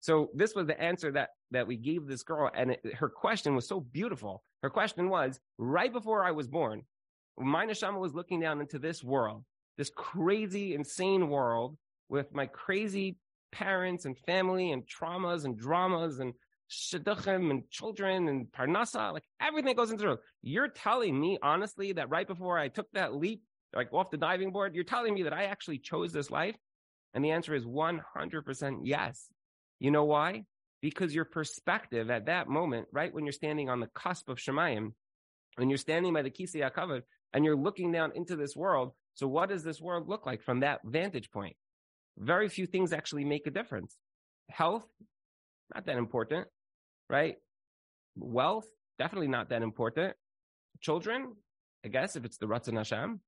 So 0.00 0.30
this 0.34 0.54
was 0.54 0.66
the 0.66 0.80
answer 0.80 1.12
that, 1.12 1.30
that 1.52 1.66
we 1.66 1.76
gave 1.76 2.06
this 2.06 2.22
girl. 2.22 2.50
And 2.54 2.72
it, 2.72 2.94
her 2.94 3.08
question 3.08 3.54
was 3.54 3.68
so 3.68 3.80
beautiful. 3.80 4.42
Her 4.62 4.70
question 4.70 5.08
was, 5.08 5.40
right 5.58 5.92
before 5.92 6.24
I 6.24 6.32
was 6.32 6.48
born, 6.48 6.82
my 7.38 7.66
neshama 7.66 7.98
was 7.98 8.14
looking 8.14 8.40
down 8.40 8.60
into 8.60 8.78
this 8.78 9.02
world, 9.02 9.44
this 9.78 9.90
crazy, 9.94 10.74
insane 10.74 11.28
world 11.28 11.76
with 12.12 12.32
my 12.34 12.44
crazy 12.44 13.16
parents 13.52 14.04
and 14.04 14.18
family 14.26 14.70
and 14.70 14.84
traumas 14.86 15.46
and 15.46 15.58
dramas 15.58 16.18
and 16.18 16.34
shidduchim 16.70 17.50
and 17.50 17.68
children 17.70 18.28
and 18.28 18.46
parnasa, 18.52 19.14
like 19.14 19.24
everything 19.40 19.74
goes 19.74 19.90
into 19.90 20.12
it. 20.12 20.18
You're 20.42 20.68
telling 20.68 21.18
me 21.18 21.38
honestly 21.42 21.92
that 21.94 22.10
right 22.10 22.28
before 22.28 22.58
I 22.58 22.68
took 22.68 22.86
that 22.92 23.14
leap, 23.14 23.42
like 23.74 23.90
off 23.94 24.10
the 24.10 24.18
diving 24.18 24.52
board, 24.52 24.74
you're 24.74 24.84
telling 24.84 25.14
me 25.14 25.22
that 25.22 25.32
I 25.32 25.44
actually 25.44 25.78
chose 25.78 26.12
this 26.12 26.30
life? 26.30 26.54
And 27.14 27.24
the 27.24 27.30
answer 27.30 27.54
is 27.54 27.64
100% 27.64 28.80
yes. 28.84 29.28
You 29.80 29.90
know 29.90 30.04
why? 30.04 30.44
Because 30.82 31.14
your 31.14 31.24
perspective 31.24 32.10
at 32.10 32.26
that 32.26 32.46
moment, 32.46 32.88
right 32.92 33.12
when 33.12 33.24
you're 33.24 33.32
standing 33.32 33.70
on 33.70 33.80
the 33.80 33.88
cusp 33.94 34.28
of 34.28 34.36
Shemayim, 34.36 34.92
when 35.56 35.70
you're 35.70 35.78
standing 35.78 36.12
by 36.12 36.20
the 36.20 36.30
Kisei 36.30 36.70
HaKavod 36.70 37.02
and 37.32 37.42
you're 37.42 37.56
looking 37.56 37.90
down 37.90 38.12
into 38.14 38.36
this 38.36 38.54
world, 38.54 38.92
so 39.14 39.26
what 39.26 39.48
does 39.48 39.64
this 39.64 39.80
world 39.80 40.08
look 40.08 40.26
like 40.26 40.42
from 40.42 40.60
that 40.60 40.80
vantage 40.84 41.30
point? 41.30 41.56
Very 42.18 42.48
few 42.48 42.66
things 42.66 42.92
actually 42.92 43.24
make 43.24 43.46
a 43.46 43.50
difference. 43.50 43.96
Health, 44.50 44.86
not 45.74 45.86
that 45.86 45.96
important 45.96 46.48
right? 47.12 47.36
Wealth, 48.16 48.66
definitely 48.98 49.28
not 49.28 49.50
that 49.50 49.62
important. 49.62 50.14
Children, 50.80 51.34
I 51.84 51.88
guess 51.88 52.16
if 52.16 52.24
it's 52.24 52.38
the 52.38 52.46
Ratzon 52.46 52.76
Hashem, 52.76 53.20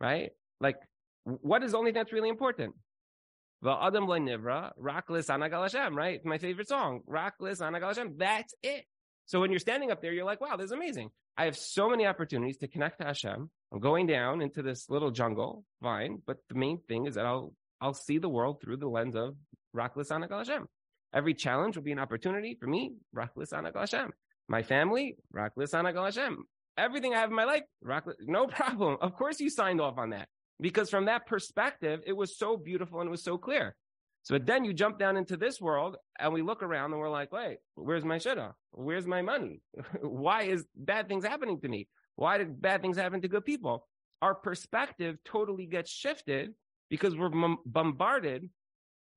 right? 0.00 0.30
Like, 0.60 0.76
what 1.24 1.62
is 1.62 1.72
the 1.72 1.78
only 1.78 1.92
thing 1.92 2.00
that's 2.00 2.12
really 2.12 2.28
important? 2.28 2.74
The 3.62 3.70
Adam 3.70 4.06
nivra, 4.06 4.72
Raklis 4.80 5.28
Anagal 5.28 5.62
Hashem, 5.62 5.96
right? 5.96 6.20
My 6.24 6.38
favorite 6.38 6.68
song, 6.68 7.00
Raklis 7.08 7.60
Anagal 7.60 7.88
Hashem. 7.88 8.14
That's 8.18 8.52
it. 8.62 8.84
So 9.26 9.38
when 9.40 9.50
you're 9.50 9.60
standing 9.60 9.90
up 9.92 10.02
there, 10.02 10.12
you're 10.12 10.24
like, 10.24 10.40
wow, 10.40 10.56
this 10.56 10.66
is 10.66 10.72
amazing. 10.72 11.10
I 11.36 11.44
have 11.44 11.56
so 11.56 11.88
many 11.88 12.06
opportunities 12.06 12.56
to 12.58 12.68
connect 12.68 12.98
to 12.98 13.04
Hashem. 13.04 13.48
I'm 13.72 13.80
going 13.80 14.06
down 14.06 14.42
into 14.42 14.62
this 14.62 14.90
little 14.90 15.12
jungle, 15.12 15.64
fine. 15.82 16.20
But 16.26 16.38
the 16.48 16.56
main 16.56 16.78
thing 16.88 17.06
is 17.06 17.14
that 17.14 17.26
I'll, 17.26 17.52
I'll 17.80 17.94
see 17.94 18.18
the 18.18 18.28
world 18.28 18.60
through 18.60 18.76
the 18.76 18.88
lens 18.88 19.16
of 19.16 19.34
Raklis 19.74 20.10
Anagal 20.10 20.38
Hashem. 20.38 20.66
Every 21.12 21.34
challenge 21.34 21.76
will 21.76 21.82
be 21.82 21.92
an 21.92 21.98
opportunity 21.98 22.56
for 22.58 22.66
me, 22.66 22.92
Rachlis 23.16 23.52
Anagal 23.52 23.80
Hashem. 23.80 24.12
My 24.48 24.62
family, 24.62 25.16
Rachlis 25.34 25.72
Anagal 25.72 26.04
Hashem. 26.04 26.44
Everything 26.78 27.14
I 27.14 27.18
have 27.18 27.30
in 27.30 27.36
my 27.36 27.44
life, 27.44 27.62
Rachlis, 27.84 28.14
no 28.20 28.46
problem. 28.48 28.96
Of 29.00 29.14
course 29.16 29.40
you 29.40 29.50
signed 29.50 29.80
off 29.80 29.98
on 29.98 30.10
that. 30.10 30.28
Because 30.60 30.90
from 30.90 31.06
that 31.06 31.26
perspective, 31.26 32.00
it 32.06 32.12
was 32.12 32.36
so 32.36 32.56
beautiful 32.56 33.00
and 33.00 33.08
it 33.08 33.10
was 33.10 33.24
so 33.24 33.38
clear. 33.38 33.74
So 34.22 34.38
then 34.38 34.64
you 34.64 34.74
jump 34.74 34.98
down 34.98 35.16
into 35.16 35.36
this 35.38 35.60
world 35.60 35.96
and 36.18 36.32
we 36.32 36.42
look 36.42 36.62
around 36.62 36.92
and 36.92 37.00
we're 37.00 37.08
like, 37.08 37.32
wait, 37.32 37.58
where's 37.74 38.04
my 38.04 38.18
shidduch? 38.18 38.52
Where's 38.72 39.06
my 39.06 39.22
money? 39.22 39.62
Why 40.02 40.42
is 40.42 40.66
bad 40.76 41.08
things 41.08 41.24
happening 41.24 41.58
to 41.62 41.68
me? 41.68 41.88
Why 42.16 42.36
did 42.36 42.60
bad 42.60 42.82
things 42.82 42.98
happen 42.98 43.22
to 43.22 43.28
good 43.28 43.46
people? 43.46 43.88
Our 44.20 44.34
perspective 44.34 45.16
totally 45.24 45.64
gets 45.64 45.90
shifted 45.90 46.52
because 46.90 47.16
we're 47.16 47.30
bombarded 47.64 48.50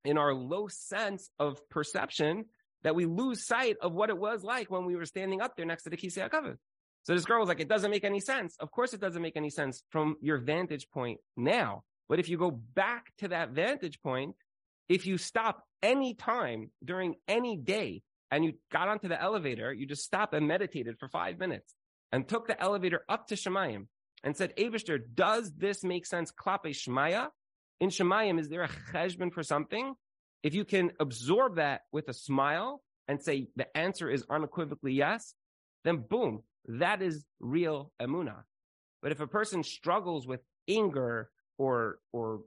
in 0.06 0.18
our 0.18 0.34
low 0.34 0.68
sense 0.68 1.30
of 1.39 1.58
perception 1.70 2.46
that 2.84 2.96
we 2.96 3.06
lose 3.06 3.46
sight 3.46 3.77
of 3.82 3.94
what 3.94 4.10
it 4.10 4.18
was 4.18 4.44
like 4.44 4.70
when 4.70 4.86
we 4.86 4.96
were 4.96 5.06
standing 5.06 5.42
up 5.42 5.56
there 5.56 5.65
next 5.65 5.84
to 5.84 5.89
the 5.89 5.98
Kisei 5.98 6.30
HaKavod. 6.30 6.58
So 7.03 7.13
this 7.13 7.25
girl 7.25 7.39
was 7.39 7.50
like, 7.50 7.60
it 7.60 7.68
doesn't 7.68 7.92
make 7.92 8.03
any 8.03 8.20
sense. 8.20 8.56
Of 8.60 8.72
course 8.72 8.94
it 8.94 9.01
doesn't 9.01 9.22
make 9.22 9.36
any 9.36 9.50
sense 9.50 9.84
from 9.89 10.15
your 10.22 10.38
vantage 10.38 10.89
point 10.89 11.20
now. 11.36 11.84
But 12.08 12.20
if 12.20 12.30
you 12.30 12.38
go 12.38 12.51
back 12.51 13.12
to 13.20 13.30
that 13.30 13.50
vantage 13.50 14.01
point, 14.01 14.36
if 14.88 15.06
you 15.06 15.18
stop 15.18 15.63
any 15.82 16.13
time 16.13 16.72
during 16.84 17.15
any 17.27 17.58
day 17.58 18.03
and 18.32 18.44
you 18.44 18.53
got 18.72 18.88
onto 18.88 19.08
the 19.08 19.22
elevator, 19.22 19.72
you 19.74 19.86
just 19.86 20.03
stopped 20.03 20.34
and 20.34 20.48
meditated 20.48 20.98
for 21.00 21.08
five 21.08 21.39
minutes 21.39 21.74
and 22.12 22.27
took 22.27 22.48
the 22.48 22.62
elevator 22.62 23.03
up 23.10 23.27
to 23.27 23.36
Shemayim 23.36 23.88
and 24.24 24.36
said, 24.36 24.56
Avishter, 24.58 25.00
does 25.13 25.51
this 25.58 25.84
make 25.84 26.06
sense? 26.06 26.32
Klape 26.32 26.68
Shemaya? 26.68 27.30
In 27.84 27.90
Shemayim, 27.90 28.40
is 28.40 28.48
there 28.48 28.63
a 28.63 28.70
cheshbon 28.94 29.34
for 29.34 29.44
something? 29.44 29.94
If 30.42 30.54
you 30.54 30.63
can 30.63 30.92
absorb 31.02 31.58
that 31.58 31.82
with 31.92 32.08
a 32.08 32.13
smile 32.13 32.82
and 33.10 33.22
say 33.22 33.50
the 33.58 33.75
answer 33.75 34.10
is 34.10 34.24
unequivocally 34.30 34.94
yes, 34.94 35.34
then 35.84 35.98
boom, 35.98 36.44
that 36.68 37.02
is 37.02 37.25
real 37.42 37.92
emuna. 38.02 38.44
But 39.02 39.12
if 39.12 39.20
a 39.20 39.28
person 39.28 39.63
struggles 39.63 40.25
with 40.25 40.40
anger 40.70 41.30
or 41.58 42.00
or 42.13 42.44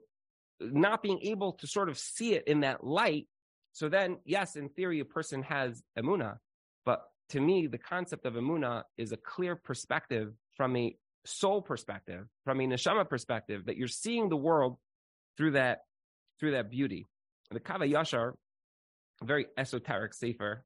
not 0.59 1.03
being 1.03 1.19
able 1.21 1.51
to 1.53 1.67
sort 1.67 1.89
of 1.89 1.99
see 1.99 2.33
it 2.33 2.47
in 2.47 2.61
that 2.61 2.83
light, 2.83 3.27
so 3.73 3.89
then 3.89 4.17
yes, 4.25 4.55
in 4.55 4.69
theory, 4.69 5.01
a 5.01 5.05
person 5.05 5.43
has 5.43 5.83
emuna. 5.95 6.37
But 6.83 7.03
to 7.29 7.39
me, 7.39 7.67
the 7.67 7.77
concept 7.77 8.25
of 8.25 8.33
emuna 8.33 8.85
is 8.97 9.11
a 9.11 9.17
clear 9.17 9.55
perspective 9.55 10.33
from 10.55 10.75
a 10.75 10.97
soul 11.25 11.61
perspective, 11.61 12.25
from 12.43 12.59
a 12.59 12.63
neshama 12.63 13.07
perspective, 13.07 13.67
that 13.67 13.77
you're 13.77 13.87
seeing 13.87 14.29
the 14.29 14.35
world 14.35 14.77
through 15.37 15.51
that 15.51 15.79
through 16.39 16.51
that 16.51 16.69
beauty. 16.69 17.05
The 17.51 17.59
Kav 17.59 17.79
HaYashar, 17.79 18.33
very 19.23 19.47
esoteric 19.57 20.13
sefer, 20.13 20.65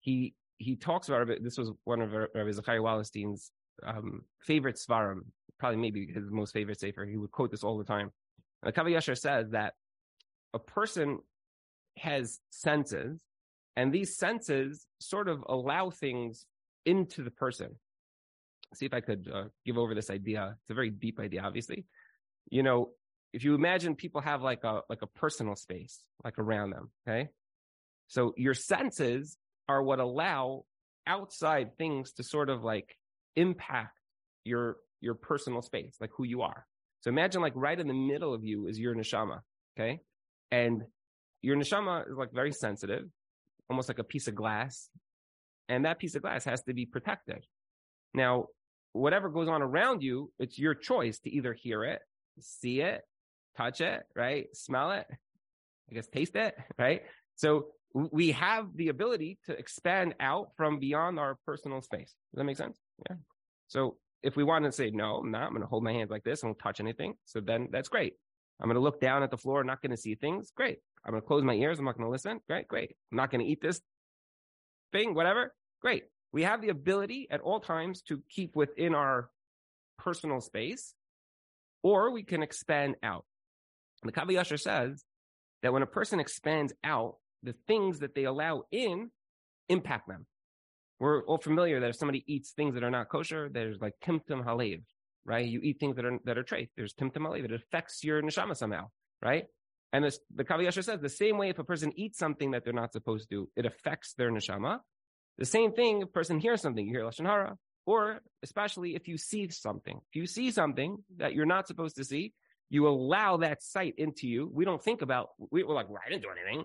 he 0.00 0.34
he 0.58 0.76
talks 0.76 1.08
about 1.08 1.28
it. 1.28 1.42
This 1.42 1.58
was 1.58 1.70
one 1.84 2.00
of 2.00 2.12
Rabbi 2.12 2.50
Zachariah 2.50 2.80
Wallerstein's 2.80 3.50
um, 3.84 4.22
favorite 4.40 4.76
svarim, 4.76 5.20
probably 5.58 5.78
maybe 5.78 6.06
his 6.06 6.24
most 6.30 6.52
favorite 6.52 6.80
sefer. 6.80 7.04
He 7.04 7.16
would 7.16 7.30
quote 7.30 7.50
this 7.50 7.64
all 7.64 7.78
the 7.78 7.84
time. 7.84 8.10
And 8.62 8.72
the 8.72 8.80
Kav 8.80 8.86
HaYashar 8.86 9.18
says 9.18 9.50
that 9.50 9.74
a 10.52 10.58
person 10.58 11.18
has 11.98 12.40
senses, 12.50 13.20
and 13.76 13.92
these 13.92 14.16
senses 14.16 14.86
sort 15.00 15.28
of 15.28 15.44
allow 15.48 15.90
things 15.90 16.46
into 16.86 17.22
the 17.22 17.30
person. 17.30 17.70
See 18.74 18.86
if 18.86 18.94
I 18.94 19.00
could 19.00 19.30
uh, 19.32 19.44
give 19.64 19.78
over 19.78 19.94
this 19.94 20.10
idea. 20.10 20.56
It's 20.62 20.70
a 20.70 20.74
very 20.74 20.90
deep 20.90 21.20
idea, 21.20 21.42
obviously. 21.42 21.86
You 22.50 22.62
know, 22.62 22.90
if 23.34 23.42
you 23.42 23.56
imagine 23.56 23.96
people 23.96 24.20
have 24.20 24.42
like 24.42 24.62
a 24.62 24.82
like 24.88 25.02
a 25.02 25.08
personal 25.08 25.56
space 25.56 26.02
like 26.22 26.38
around 26.38 26.70
them, 26.70 26.90
okay? 27.06 27.28
So 28.06 28.32
your 28.36 28.54
senses 28.54 29.36
are 29.68 29.82
what 29.82 29.98
allow 29.98 30.64
outside 31.04 31.76
things 31.76 32.12
to 32.12 32.22
sort 32.22 32.48
of 32.48 32.62
like 32.62 32.96
impact 33.34 33.98
your 34.44 34.76
your 35.00 35.14
personal 35.14 35.62
space, 35.62 35.96
like 36.00 36.10
who 36.16 36.22
you 36.22 36.42
are. 36.42 36.64
So 37.00 37.10
imagine 37.10 37.42
like 37.42 37.54
right 37.56 37.78
in 37.78 37.88
the 37.88 37.92
middle 37.92 38.32
of 38.32 38.44
you 38.44 38.68
is 38.68 38.78
your 38.78 38.94
neshama, 38.94 39.40
okay? 39.76 39.98
And 40.52 40.82
your 41.42 41.56
neshama 41.56 42.08
is 42.08 42.16
like 42.16 42.32
very 42.32 42.52
sensitive, 42.52 43.04
almost 43.68 43.88
like 43.88 43.98
a 43.98 44.04
piece 44.04 44.28
of 44.28 44.36
glass. 44.36 44.88
And 45.68 45.86
that 45.86 45.98
piece 45.98 46.14
of 46.14 46.22
glass 46.22 46.44
has 46.44 46.62
to 46.62 46.72
be 46.72 46.86
protected. 46.86 47.44
Now, 48.14 48.46
whatever 48.92 49.28
goes 49.28 49.48
on 49.48 49.60
around 49.60 50.04
you, 50.04 50.30
it's 50.38 50.56
your 50.56 50.74
choice 50.74 51.18
to 51.20 51.30
either 51.30 51.52
hear 51.52 51.82
it, 51.82 52.00
see 52.38 52.80
it, 52.80 53.02
touch 53.56 53.80
it, 53.80 54.02
right? 54.14 54.46
Smell 54.54 54.92
it, 54.92 55.06
I 55.90 55.94
guess 55.94 56.06
taste 56.06 56.36
it, 56.36 56.56
right? 56.78 57.02
So 57.36 57.68
we 57.94 58.32
have 58.32 58.66
the 58.74 58.88
ability 58.88 59.38
to 59.46 59.56
expand 59.56 60.14
out 60.18 60.48
from 60.56 60.78
beyond 60.78 61.18
our 61.18 61.38
personal 61.46 61.80
space. 61.80 62.14
Does 62.32 62.38
that 62.38 62.44
make 62.44 62.56
sense? 62.56 62.78
Yeah. 63.08 63.16
So 63.68 63.96
if 64.22 64.36
we 64.36 64.44
want 64.44 64.64
to 64.64 64.72
say, 64.72 64.90
no, 64.90 65.16
I'm 65.16 65.30
not, 65.30 65.44
I'm 65.44 65.50
going 65.50 65.62
to 65.62 65.68
hold 65.68 65.84
my 65.84 65.92
hands 65.92 66.10
like 66.10 66.24
this. 66.24 66.42
I 66.42 66.48
won't 66.48 66.58
touch 66.58 66.80
anything. 66.80 67.14
So 67.24 67.40
then 67.40 67.68
that's 67.70 67.88
great. 67.88 68.14
I'm 68.60 68.68
going 68.68 68.76
to 68.76 68.80
look 68.80 69.00
down 69.00 69.22
at 69.22 69.30
the 69.30 69.36
floor, 69.36 69.62
not 69.64 69.82
going 69.82 69.90
to 69.90 69.96
see 69.96 70.14
things. 70.14 70.52
Great. 70.56 70.78
I'm 71.04 71.12
going 71.12 71.22
to 71.22 71.26
close 71.26 71.44
my 71.44 71.54
ears. 71.54 71.78
I'm 71.78 71.84
not 71.84 71.96
going 71.96 72.06
to 72.06 72.10
listen. 72.10 72.40
Great. 72.48 72.66
Great. 72.66 72.96
I'm 73.12 73.16
not 73.16 73.30
going 73.30 73.44
to 73.44 73.46
eat 73.46 73.60
this 73.60 73.80
thing, 74.92 75.14
whatever. 75.14 75.54
Great. 75.82 76.04
We 76.32 76.42
have 76.42 76.62
the 76.62 76.70
ability 76.70 77.28
at 77.30 77.40
all 77.40 77.60
times 77.60 78.02
to 78.02 78.22
keep 78.28 78.56
within 78.56 78.94
our 78.94 79.30
personal 79.98 80.40
space, 80.40 80.94
or 81.82 82.10
we 82.10 82.22
can 82.22 82.42
expand 82.42 82.96
out. 83.02 83.24
The 84.04 84.12
Kav 84.12 84.28
HaYashar 84.28 84.60
says 84.60 85.04
that 85.62 85.72
when 85.72 85.82
a 85.82 85.86
person 85.86 86.20
expands 86.20 86.72
out, 86.84 87.16
the 87.42 87.54
things 87.66 88.00
that 88.00 88.14
they 88.14 88.24
allow 88.24 88.64
in 88.70 89.10
impact 89.68 90.08
them. 90.08 90.26
We're 91.00 91.24
all 91.24 91.38
familiar 91.38 91.80
that 91.80 91.90
if 91.90 91.96
somebody 91.96 92.24
eats 92.26 92.52
things 92.52 92.74
that 92.74 92.84
are 92.84 92.90
not 92.90 93.08
kosher, 93.08 93.48
there's 93.52 93.80
like 93.80 93.94
timtum 94.02 94.44
halev, 94.44 94.82
right? 95.24 95.46
You 95.46 95.60
eat 95.62 95.78
things 95.80 95.96
that 95.96 96.04
are 96.04 96.18
that 96.24 96.38
are 96.38 96.44
treif. 96.44 96.68
There's 96.76 96.94
timtum 96.94 97.26
halev. 97.26 97.44
It 97.44 97.52
affects 97.52 98.04
your 98.04 98.22
neshama 98.22 98.56
somehow, 98.56 98.88
right? 99.22 99.44
And 99.92 100.04
this, 100.04 100.18
the 100.34 100.44
Kav 100.44 100.60
HaYashar 100.60 100.84
says 100.84 101.00
the 101.00 101.08
same 101.08 101.38
way 101.38 101.50
if 101.50 101.58
a 101.58 101.64
person 101.64 101.92
eats 101.96 102.18
something 102.18 102.52
that 102.52 102.64
they're 102.64 102.72
not 102.72 102.92
supposed 102.92 103.30
to, 103.30 103.48
it 103.54 103.66
affects 103.66 104.14
their 104.14 104.30
neshama. 104.30 104.80
The 105.38 105.44
same 105.44 105.72
thing, 105.72 106.02
if 106.02 106.08
a 106.08 106.12
person 106.12 106.40
hears 106.40 106.62
something, 106.62 106.84
you 106.84 106.92
hear 106.92 107.04
lashon 107.04 107.26
hara, 107.26 107.56
or 107.86 108.20
especially 108.42 108.94
if 108.94 109.08
you 109.08 109.18
see 109.18 109.48
something, 109.50 109.96
if 109.96 110.16
you 110.16 110.26
see 110.26 110.50
something 110.50 110.98
that 111.18 111.34
you're 111.34 111.46
not 111.46 111.66
supposed 111.66 111.96
to 111.96 112.04
see, 112.04 112.32
you 112.74 112.88
allow 112.88 113.38
that 113.38 113.62
sight 113.62 113.94
into 113.98 114.26
you. 114.26 114.50
We 114.52 114.64
don't 114.64 114.82
think 114.82 115.00
about. 115.02 115.30
We 115.50 115.62
were 115.62 115.74
like, 115.74 115.88
well, 115.88 116.00
I 116.04 116.08
didn't 116.10 116.22
do 116.22 116.28
anything 116.30 116.64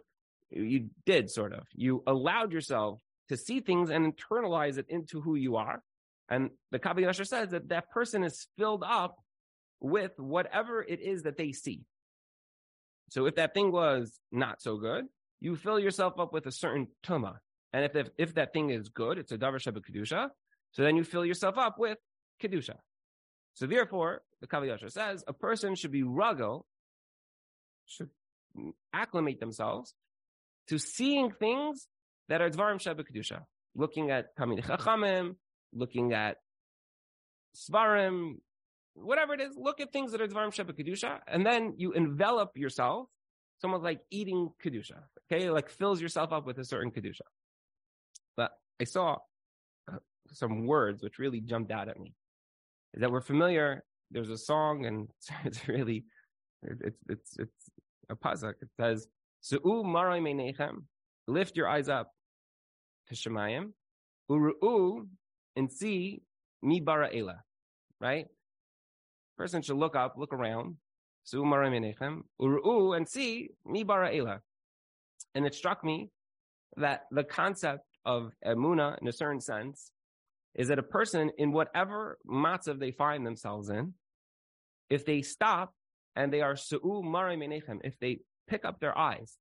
you 0.52 0.90
did 1.06 1.30
sort 1.30 1.54
of. 1.54 1.68
You 1.74 2.04
allowed 2.08 2.52
yourself 2.52 3.00
to 3.30 3.38
see 3.38 3.60
things 3.60 3.90
and 3.90 4.14
internalize 4.16 4.78
it 4.78 4.88
into 4.90 5.22
who 5.22 5.36
you 5.36 5.58
are. 5.58 5.82
And 6.30 6.50
the 6.72 6.80
Kav 6.80 6.98
HaYashar 6.98 7.28
says 7.28 7.50
that 7.50 7.70
that 7.70 7.90
person 7.90 8.24
is 8.24 8.48
filled 8.58 8.84
up 8.86 9.18
with 9.80 10.12
whatever 10.18 10.82
it 10.82 11.00
is 11.00 11.24
that 11.24 11.38
they 11.38 11.52
see. 11.52 11.82
So 13.10 13.26
if 13.26 13.36
that 13.36 13.54
thing 13.54 13.72
was 13.72 14.20
not 14.32 14.62
so 14.62 14.78
good, 14.78 15.06
you 15.40 15.56
fill 15.56 15.80
yourself 15.80 16.20
up 16.20 16.34
with 16.34 16.46
a 16.46 16.52
certain 16.52 16.88
tuma. 17.04 17.36
And 17.74 17.86
if, 17.86 17.96
if, 17.96 18.10
if 18.18 18.36
that 18.36 18.54
thing 18.54 18.72
is 18.72 18.90
good, 18.90 19.18
it's 19.18 19.32
a 19.32 19.38
davar 19.38 19.60
sheba 19.60 19.80
kedusha. 19.80 20.30
So 20.72 20.84
then 20.84 20.96
you 20.96 21.04
fill 21.04 21.26
yourself 21.26 21.58
up 21.58 21.80
with 21.80 21.98
kedusha. 22.42 22.76
So 23.54 23.66
therefore, 23.66 24.22
the 24.42 24.48
Kav 24.48 24.64
HaYashar 24.64 24.92
says 24.92 25.24
a 25.28 25.34
person 25.34 25.76
should 25.76 25.92
be 25.92 26.04
ruggle, 26.04 26.64
should 27.86 28.10
acclimate 28.94 29.40
themselves 29.40 29.94
to 30.68 30.78
seeing 30.78 31.32
things 31.32 31.88
that 32.30 32.42
are 32.42 32.50
Dvarim 32.50 32.80
Sheba 32.80 33.04
Kedusha. 33.04 33.42
Looking 33.76 34.12
at 34.12 34.36
Talmidei 34.38 34.66
Chachamim, 34.66 35.36
looking 35.74 36.14
at 36.14 36.38
Svarim, 37.56 38.36
whatever 38.96 39.34
it 39.34 39.42
is, 39.42 39.56
look 39.58 39.80
at 39.80 39.92
things 39.92 40.12
that 40.12 40.22
are 40.22 40.28
Dvarim 40.28 40.54
Sheba 40.54 40.74
Kedusha, 40.74 41.20
and 41.28 41.46
then 41.46 41.74
you 41.78 41.92
envelop 41.94 42.52
yourself, 42.56 43.08
somewhat 43.60 43.84
like 43.84 44.00
eating 44.10 44.50
Kedusha, 44.64 45.04
okay? 45.32 45.50
Like 45.50 45.70
fills 45.70 46.02
yourself 46.02 46.32
up 46.32 46.46
with 46.46 46.58
a 46.58 46.66
certain 46.66 46.92
Kedusha. 46.92 47.28
But 48.38 48.52
I 48.80 48.86
saw 48.86 49.18
uh, 49.92 49.98
some 50.32 50.66
words 50.66 51.04
which 51.04 51.20
really 51.20 51.42
jumped 51.42 51.72
out 51.72 51.90
at 51.90 52.00
me. 52.00 52.14
Is 52.94 53.02
that 53.02 53.12
we're 53.12 53.22
familiar, 53.22 53.84
there's 54.12 54.30
a 54.30 54.38
song, 54.38 54.86
and 54.86 55.08
it's 55.46 55.68
really, 55.68 56.06
it's, 56.64 56.98
it's, 57.10 57.38
it's 57.38 57.70
a 58.10 58.16
pasuk. 58.16 58.54
It 58.62 58.70
says, 58.80 59.08
Su'u 59.42 59.84
marai 59.84 60.20
meinechem, 60.20 60.84
lift 61.28 61.56
your 61.56 61.68
eyes 61.68 61.88
up 61.88 62.12
to 63.08 63.16
Shemayim, 63.16 63.72
uru'u, 64.30 65.08
and 65.56 65.72
see 65.72 66.22
mi 66.62 66.80
bara 66.80 67.10
ela, 67.16 67.42
right? 68.02 68.26
Person 69.38 69.62
should 69.62 69.78
look 69.78 69.96
up, 69.96 70.16
look 70.18 70.34
around, 70.34 70.76
su'u 71.24 71.46
marai 71.46 71.70
meinechem, 71.70 72.22
uru'u, 72.42 72.98
and 72.98 73.08
see 73.08 73.50
mi 73.66 73.84
bara 73.84 74.14
ela. 74.14 74.42
And 75.36 75.46
it 75.46 75.56
struck 75.56 75.84
me 75.84 76.10
that 76.76 77.06
the 77.12 77.24
concept 77.24 77.86
of 78.06 78.34
emuna, 78.46 78.98
in 79.02 79.08
a 79.08 79.14
certain 79.14 79.42
sense, 79.42 79.92
is 80.56 80.68
that 80.70 80.80
a 80.80 80.84
person, 80.84 81.32
in 81.38 81.52
whatever 81.52 82.18
matzav 82.28 82.80
they 82.80 82.92
find 82.92 83.26
themselves 83.26 83.70
in, 83.70 83.94
if 84.90 85.06
they 85.06 85.22
stop 85.22 85.74
and 86.16 86.34
they 86.34 86.42
are 86.42 86.56
su'u 86.56 87.04
marai 87.04 87.38
menechem, 87.38 87.80
if 87.84 87.98
they 88.00 88.20
pick 88.48 88.66
up 88.66 88.80
their 88.80 88.98
eyes 88.98 89.38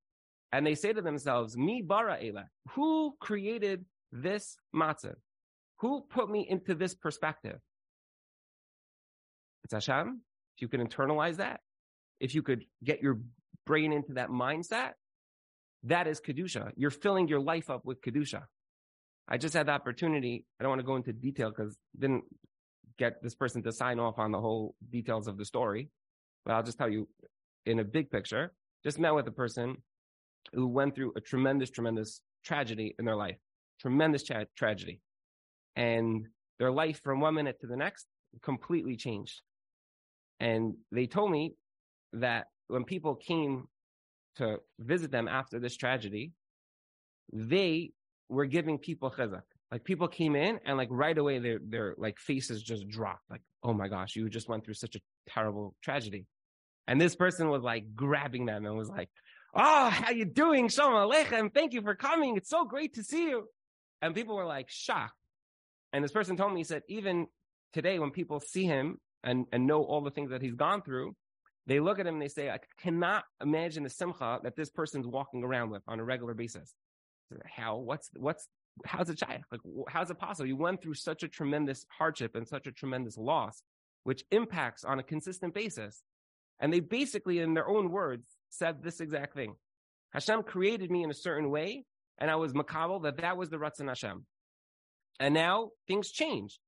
and 0.52 0.66
they 0.66 0.74
say 0.74 0.92
to 0.92 1.02
themselves, 1.02 1.56
Mi 1.56 1.82
bara 1.82 2.18
ela, 2.22 2.44
who 2.70 3.14
created 3.20 3.84
this 4.12 4.56
matzav? 4.74 5.16
Who 5.80 6.02
put 6.08 6.30
me 6.30 6.46
into 6.48 6.74
this 6.74 6.94
perspective? 6.94 7.58
It's 9.64 9.72
Hashem. 9.72 10.22
If 10.56 10.62
you 10.62 10.68
can 10.68 10.86
internalize 10.86 11.36
that, 11.36 11.60
if 12.20 12.34
you 12.34 12.42
could 12.42 12.64
get 12.82 13.00
your 13.00 13.20
brain 13.66 13.92
into 13.92 14.14
that 14.14 14.28
mindset, 14.28 14.92
that 15.84 16.06
is 16.06 16.20
Kedusha. 16.20 16.72
You're 16.76 16.90
filling 16.90 17.28
your 17.28 17.40
life 17.40 17.70
up 17.70 17.84
with 17.84 18.00
Kedusha. 18.02 18.42
I 19.28 19.36
just 19.36 19.54
had 19.54 19.66
the 19.66 19.72
opportunity. 19.72 20.44
I 20.58 20.62
don't 20.62 20.70
want 20.70 20.80
to 20.80 20.86
go 20.86 20.96
into 20.96 21.12
detail 21.12 21.50
because 21.50 21.76
didn't 21.98 22.24
get 22.98 23.22
this 23.22 23.34
person 23.34 23.62
to 23.62 23.72
sign 23.72 23.98
off 23.98 24.18
on 24.18 24.32
the 24.32 24.40
whole 24.40 24.74
details 24.90 25.28
of 25.28 25.36
the 25.36 25.44
story, 25.44 25.90
but 26.44 26.54
I'll 26.54 26.62
just 26.62 26.78
tell 26.78 26.88
you 26.88 27.08
in 27.66 27.78
a 27.78 27.84
big 27.84 28.10
picture. 28.10 28.52
Just 28.82 28.98
met 28.98 29.14
with 29.14 29.28
a 29.28 29.32
person 29.32 29.76
who 30.54 30.66
went 30.66 30.94
through 30.94 31.12
a 31.16 31.20
tremendous, 31.20 31.70
tremendous 31.70 32.22
tragedy 32.44 32.94
in 32.98 33.04
their 33.04 33.16
life, 33.16 33.36
tremendous 33.80 34.24
tra- 34.24 34.46
tragedy. 34.56 35.00
And 35.76 36.26
their 36.58 36.70
life 36.70 37.00
from 37.04 37.20
one 37.20 37.34
minute 37.34 37.60
to 37.60 37.66
the 37.66 37.76
next 37.76 38.06
completely 38.42 38.96
changed. 38.96 39.42
And 40.40 40.74
they 40.90 41.06
told 41.06 41.30
me 41.30 41.54
that 42.14 42.46
when 42.68 42.84
people 42.84 43.14
came 43.14 43.68
to 44.36 44.58
visit 44.78 45.10
them 45.10 45.28
after 45.28 45.58
this 45.58 45.76
tragedy, 45.76 46.32
they 47.32 47.90
were 48.28 48.46
giving 48.46 48.78
people 48.78 49.10
chizuk. 49.10 49.42
Like 49.70 49.84
people 49.84 50.08
came 50.08 50.34
in 50.34 50.60
and 50.64 50.76
like 50.78 50.88
right 50.90 51.16
away 51.16 51.38
their 51.38 51.58
their 51.62 51.94
like 51.98 52.18
faces 52.18 52.62
just 52.62 52.88
dropped. 52.88 53.30
Like, 53.30 53.42
oh 53.62 53.72
my 53.72 53.88
gosh, 53.88 54.16
you 54.16 54.28
just 54.30 54.48
went 54.48 54.64
through 54.64 54.74
such 54.74 54.96
a 54.96 55.00
terrible 55.28 55.74
tragedy. 55.82 56.26
And 56.86 57.00
this 57.00 57.14
person 57.14 57.50
was 57.50 57.62
like 57.62 57.94
grabbing 57.94 58.46
them 58.46 58.64
and 58.64 58.76
was 58.76 58.88
like, 58.88 59.10
Oh, 59.54 59.88
how 59.88 60.10
you 60.10 60.24
doing? 60.24 60.68
Shalom 60.68 60.92
Aleichem. 60.92 61.52
Thank 61.52 61.72
you 61.72 61.82
for 61.82 61.94
coming. 61.94 62.36
It's 62.36 62.50
so 62.50 62.64
great 62.64 62.94
to 62.94 63.02
see 63.02 63.24
you. 63.24 63.44
And 64.02 64.14
people 64.14 64.36
were 64.36 64.44
like 64.44 64.68
shocked. 64.68 65.14
And 65.92 66.04
this 66.04 66.12
person 66.12 66.36
told 66.36 66.52
me, 66.52 66.60
he 66.60 66.64
said, 66.64 66.82
even 66.88 67.26
today 67.72 67.98
when 67.98 68.10
people 68.10 68.40
see 68.40 68.64
him 68.64 68.98
and, 69.24 69.46
and 69.52 69.66
know 69.66 69.82
all 69.82 70.02
the 70.02 70.10
things 70.10 70.30
that 70.30 70.42
he's 70.42 70.54
gone 70.54 70.82
through, 70.82 71.16
they 71.66 71.80
look 71.80 71.98
at 71.98 72.06
him 72.06 72.14
and 72.14 72.22
they 72.22 72.28
say, 72.28 72.50
I 72.50 72.58
cannot 72.80 73.24
imagine 73.42 73.82
the 73.82 73.90
simcha 73.90 74.38
that 74.42 74.56
this 74.56 74.70
person's 74.70 75.06
walking 75.06 75.44
around 75.44 75.70
with 75.70 75.82
on 75.88 75.98
a 75.98 76.04
regular 76.04 76.34
basis. 76.34 76.74
How? 77.46 77.76
What's, 77.76 78.10
what's, 78.16 78.48
how's 78.84 79.10
it 79.10 79.18
shy? 79.18 79.42
Like, 79.50 79.60
how's 79.88 80.10
it 80.10 80.18
possible? 80.18 80.46
You 80.46 80.56
went 80.56 80.82
through 80.82 80.94
such 80.94 81.22
a 81.22 81.28
tremendous 81.28 81.84
hardship 81.96 82.34
and 82.34 82.46
such 82.46 82.66
a 82.66 82.72
tremendous 82.72 83.16
loss, 83.16 83.62
which 84.04 84.24
impacts 84.30 84.84
on 84.84 84.98
a 84.98 85.02
consistent 85.02 85.54
basis. 85.54 86.02
And 86.60 86.72
they 86.72 86.80
basically, 86.80 87.38
in 87.38 87.54
their 87.54 87.68
own 87.68 87.90
words, 87.90 88.26
said 88.50 88.82
this 88.82 89.00
exact 89.00 89.34
thing. 89.34 89.54
Hashem 90.12 90.42
created 90.42 90.90
me 90.90 91.02
in 91.02 91.10
a 91.10 91.14
certain 91.14 91.50
way, 91.50 91.84
and 92.18 92.30
I 92.30 92.36
was 92.36 92.52
makabel 92.52 93.02
that 93.02 93.18
that 93.18 93.36
was 93.36 93.50
the 93.50 93.58
Ratzon 93.58 93.88
Hashem. 93.88 94.24
And 95.20 95.34
now 95.34 95.70
things 95.86 96.10
change. 96.10 96.58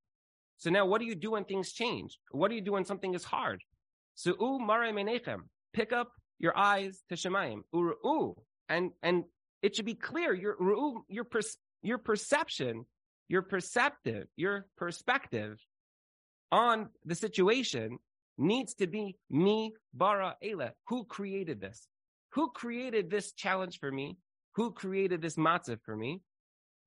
So 0.58 0.70
now 0.70 0.84
what 0.84 1.00
do 1.00 1.06
you 1.06 1.14
do 1.14 1.32
when 1.32 1.44
things 1.44 1.72
change? 1.72 2.18
What 2.32 2.48
do 2.48 2.54
you 2.54 2.60
do 2.60 2.72
when 2.72 2.84
something 2.84 3.14
is 3.14 3.24
hard? 3.24 3.62
So 4.14 4.36
u 4.38 4.58
mare 4.60 4.92
pick 5.72 5.92
up 5.92 6.12
your 6.38 6.56
eyes 6.56 7.02
to 7.08 7.14
Shemayim. 7.14 7.62
Uru, 7.72 8.34
and 8.68 8.90
and 9.02 9.24
it 9.62 9.76
should 9.76 9.86
be 9.86 9.94
clear 9.94 10.32
your 10.34 10.56
your 11.08 11.24
your 11.82 11.98
perception, 11.98 12.84
your 13.28 13.42
perceptive, 13.42 14.26
your 14.36 14.66
perspective 14.76 15.58
on 16.52 16.88
the 17.04 17.14
situation 17.14 17.98
needs 18.38 18.74
to 18.74 18.86
be 18.86 19.16
me 19.28 19.74
bara 19.92 20.36
ela. 20.42 20.72
Who 20.88 21.04
created 21.04 21.60
this? 21.60 21.86
Who 22.32 22.50
created 22.50 23.10
this 23.10 23.32
challenge 23.32 23.78
for 23.78 23.90
me? 23.90 24.16
Who 24.56 24.72
created 24.72 25.20
this 25.20 25.36
matzav 25.36 25.80
for 25.84 25.96
me? 25.96 26.22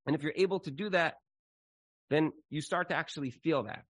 And 0.06 0.16
if 0.16 0.24
you're 0.24 0.34
able 0.36 0.60
to 0.62 0.72
do 0.72 0.90
that, 0.90 1.16
then 2.10 2.32
you 2.50 2.62
start 2.62 2.90
to 2.90 2.96
actually 2.96 3.32
feel 3.32 3.64
that, 3.64 3.84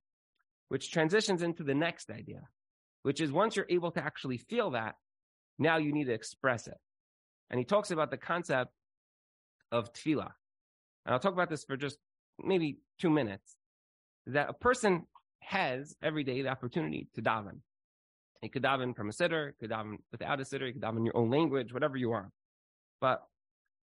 which 0.69 0.91
transitions 0.91 1.41
into 1.41 1.63
the 1.63 1.73
next 1.73 2.11
idea, 2.11 2.41
which 3.01 3.19
is 3.19 3.31
once 3.31 3.55
you're 3.55 3.65
able 3.69 3.91
to 3.91 4.03
actually 4.03 4.37
feel 4.37 4.71
that, 4.71 4.95
now 5.57 5.77
you 5.77 5.91
need 5.91 6.05
to 6.05 6.13
express 6.13 6.67
it. 6.67 6.77
And 7.49 7.59
he 7.59 7.65
talks 7.65 7.91
about 7.91 8.11
the 8.11 8.17
concept 8.17 8.71
of 9.71 9.93
tefillah. 9.93 10.31
And 11.05 11.13
I'll 11.13 11.19
talk 11.19 11.33
about 11.33 11.49
this 11.49 11.63
for 11.63 11.77
just 11.77 11.97
maybe 12.39 12.79
two 12.99 13.09
minutes. 13.09 13.55
That 14.27 14.49
a 14.49 14.53
person 14.53 15.05
has 15.41 15.95
every 16.01 16.23
day 16.23 16.41
the 16.41 16.49
opportunity 16.49 17.09
to 17.15 17.21
daven. 17.21 17.59
You 18.41 18.49
could 18.49 18.63
daven 18.63 18.95
from 18.95 19.09
a 19.09 19.13
siddur, 19.13 19.51
could 19.59 19.69
daven 19.69 19.97
without 20.11 20.39
a 20.39 20.65
you 20.65 20.73
could 20.73 20.81
daven 20.81 21.05
your 21.05 21.15
own 21.15 21.29
language, 21.29 21.73
whatever 21.73 21.97
you 21.97 22.09
want. 22.09 22.27
But 22.99 23.23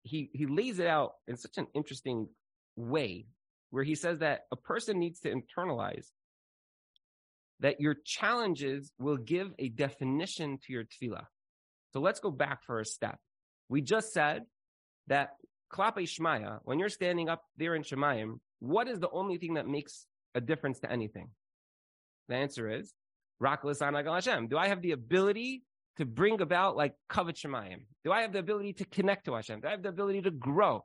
he 0.02 0.30
he 0.32 0.46
lays 0.46 0.78
it 0.78 0.86
out 0.86 1.12
in 1.26 1.36
such 1.36 1.58
an 1.58 1.66
interesting 1.74 2.28
way 2.76 3.26
where 3.70 3.84
he 3.84 3.94
says 3.94 4.20
that 4.20 4.42
a 4.52 4.56
person 4.56 4.98
needs 4.98 5.20
to 5.20 5.32
internalize 5.32 6.06
that 7.60 7.80
your 7.80 7.96
challenges 8.04 8.92
will 8.98 9.16
give 9.16 9.52
a 9.58 9.68
definition 9.68 10.58
to 10.66 10.72
your 10.72 10.84
tefillah. 10.84 11.26
So 11.92 12.00
let's 12.00 12.20
go 12.20 12.30
back 12.30 12.64
for 12.64 12.80
a 12.80 12.84
step. 12.84 13.18
We 13.68 13.80
just 13.80 14.12
said 14.12 14.42
that 15.08 15.30
klape 15.72 15.98
shmaya, 15.98 16.60
when 16.64 16.78
you're 16.78 16.88
standing 16.88 17.28
up 17.28 17.42
there 17.56 17.74
in 17.74 17.82
Shemayim, 17.82 18.38
what 18.60 18.88
is 18.88 19.00
the 19.00 19.10
only 19.10 19.38
thing 19.38 19.54
that 19.54 19.66
makes 19.66 20.06
a 20.34 20.40
difference 20.40 20.80
to 20.80 20.90
anything? 20.90 21.28
The 22.28 22.36
answer 22.36 22.70
is 22.70 22.92
Rak 23.40 23.62
Hashem. 23.62 24.48
Do 24.48 24.58
I 24.58 24.68
have 24.68 24.82
the 24.82 24.92
ability 24.92 25.62
to 25.98 26.04
bring 26.04 26.40
about 26.40 26.76
like 26.76 26.94
covet 27.08 27.36
Shemayim? 27.36 27.84
Do 28.04 28.12
I 28.12 28.22
have 28.22 28.32
the 28.32 28.38
ability 28.38 28.74
to 28.74 28.84
connect 28.86 29.24
to 29.26 29.34
Hashem? 29.34 29.60
Do 29.60 29.68
I 29.68 29.72
have 29.72 29.82
the 29.82 29.88
ability 29.88 30.22
to 30.22 30.30
grow? 30.30 30.84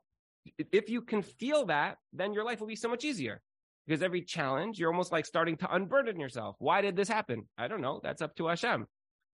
If 0.57 0.89
you 0.89 1.01
can 1.01 1.21
feel 1.21 1.65
that, 1.67 1.97
then 2.13 2.33
your 2.33 2.43
life 2.43 2.59
will 2.59 2.67
be 2.67 2.75
so 2.75 2.89
much 2.89 3.05
easier. 3.05 3.41
Because 3.87 4.03
every 4.03 4.21
challenge, 4.21 4.79
you're 4.79 4.91
almost 4.91 5.11
like 5.11 5.25
starting 5.25 5.57
to 5.57 5.73
unburden 5.73 6.19
yourself. 6.19 6.55
Why 6.59 6.81
did 6.81 6.95
this 6.95 7.07
happen? 7.07 7.47
I 7.57 7.67
don't 7.67 7.81
know. 7.81 7.99
That's 8.03 8.21
up 8.21 8.35
to 8.35 8.47
Hashem. 8.47 8.87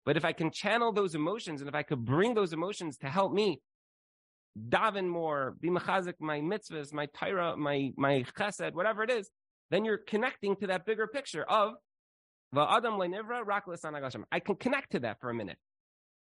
But 0.05 0.17
if 0.17 0.25
I 0.25 0.33
can 0.33 0.51
channel 0.51 0.91
those 0.91 1.15
emotions 1.15 1.61
and 1.61 1.69
if 1.69 1.75
I 1.75 1.83
could 1.83 2.03
bring 2.03 2.33
those 2.33 2.53
emotions 2.53 2.97
to 2.97 3.07
help 3.07 3.31
me 3.33 3.61
daven 4.69 5.07
more, 5.07 5.55
be 5.59 5.69
machazik 5.69 6.15
my 6.19 6.41
mitzvahs, 6.41 6.93
my 6.93 7.07
Torah, 7.17 7.55
my, 7.55 7.91
my 7.97 8.25
chesed, 8.37 8.73
whatever 8.73 9.03
it 9.03 9.09
is, 9.09 9.29
then 9.71 9.85
you're 9.85 9.97
connecting 9.97 10.55
to 10.57 10.67
that 10.67 10.85
bigger 10.85 11.07
picture 11.07 11.43
of 11.43 11.73
I 12.55 14.39
can 14.39 14.55
connect 14.55 14.91
to 14.91 14.99
that 14.99 15.19
for 15.19 15.29
a 15.31 15.33
minute. 15.33 15.57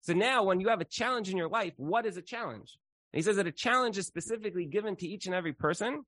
So 0.01 0.13
now 0.13 0.43
when 0.43 0.59
you 0.61 0.69
have 0.69 0.79
a 0.79 0.85
challenge 0.85 1.29
in 1.29 1.37
your 1.37 1.49
life, 1.49 1.73
what 1.77 2.05
is 2.05 2.15
a 2.17 2.21
challenge? 2.21 2.77
And 3.11 3.19
he 3.19 3.21
says 3.21 3.35
that 3.35 3.47
a 3.47 3.51
challenge 3.51 3.97
is 3.97 4.07
specifically 4.07 4.65
given 4.65 4.95
to 4.97 5.07
each 5.07 5.25
and 5.25 5.35
every 5.35 5.53
person. 5.53 6.03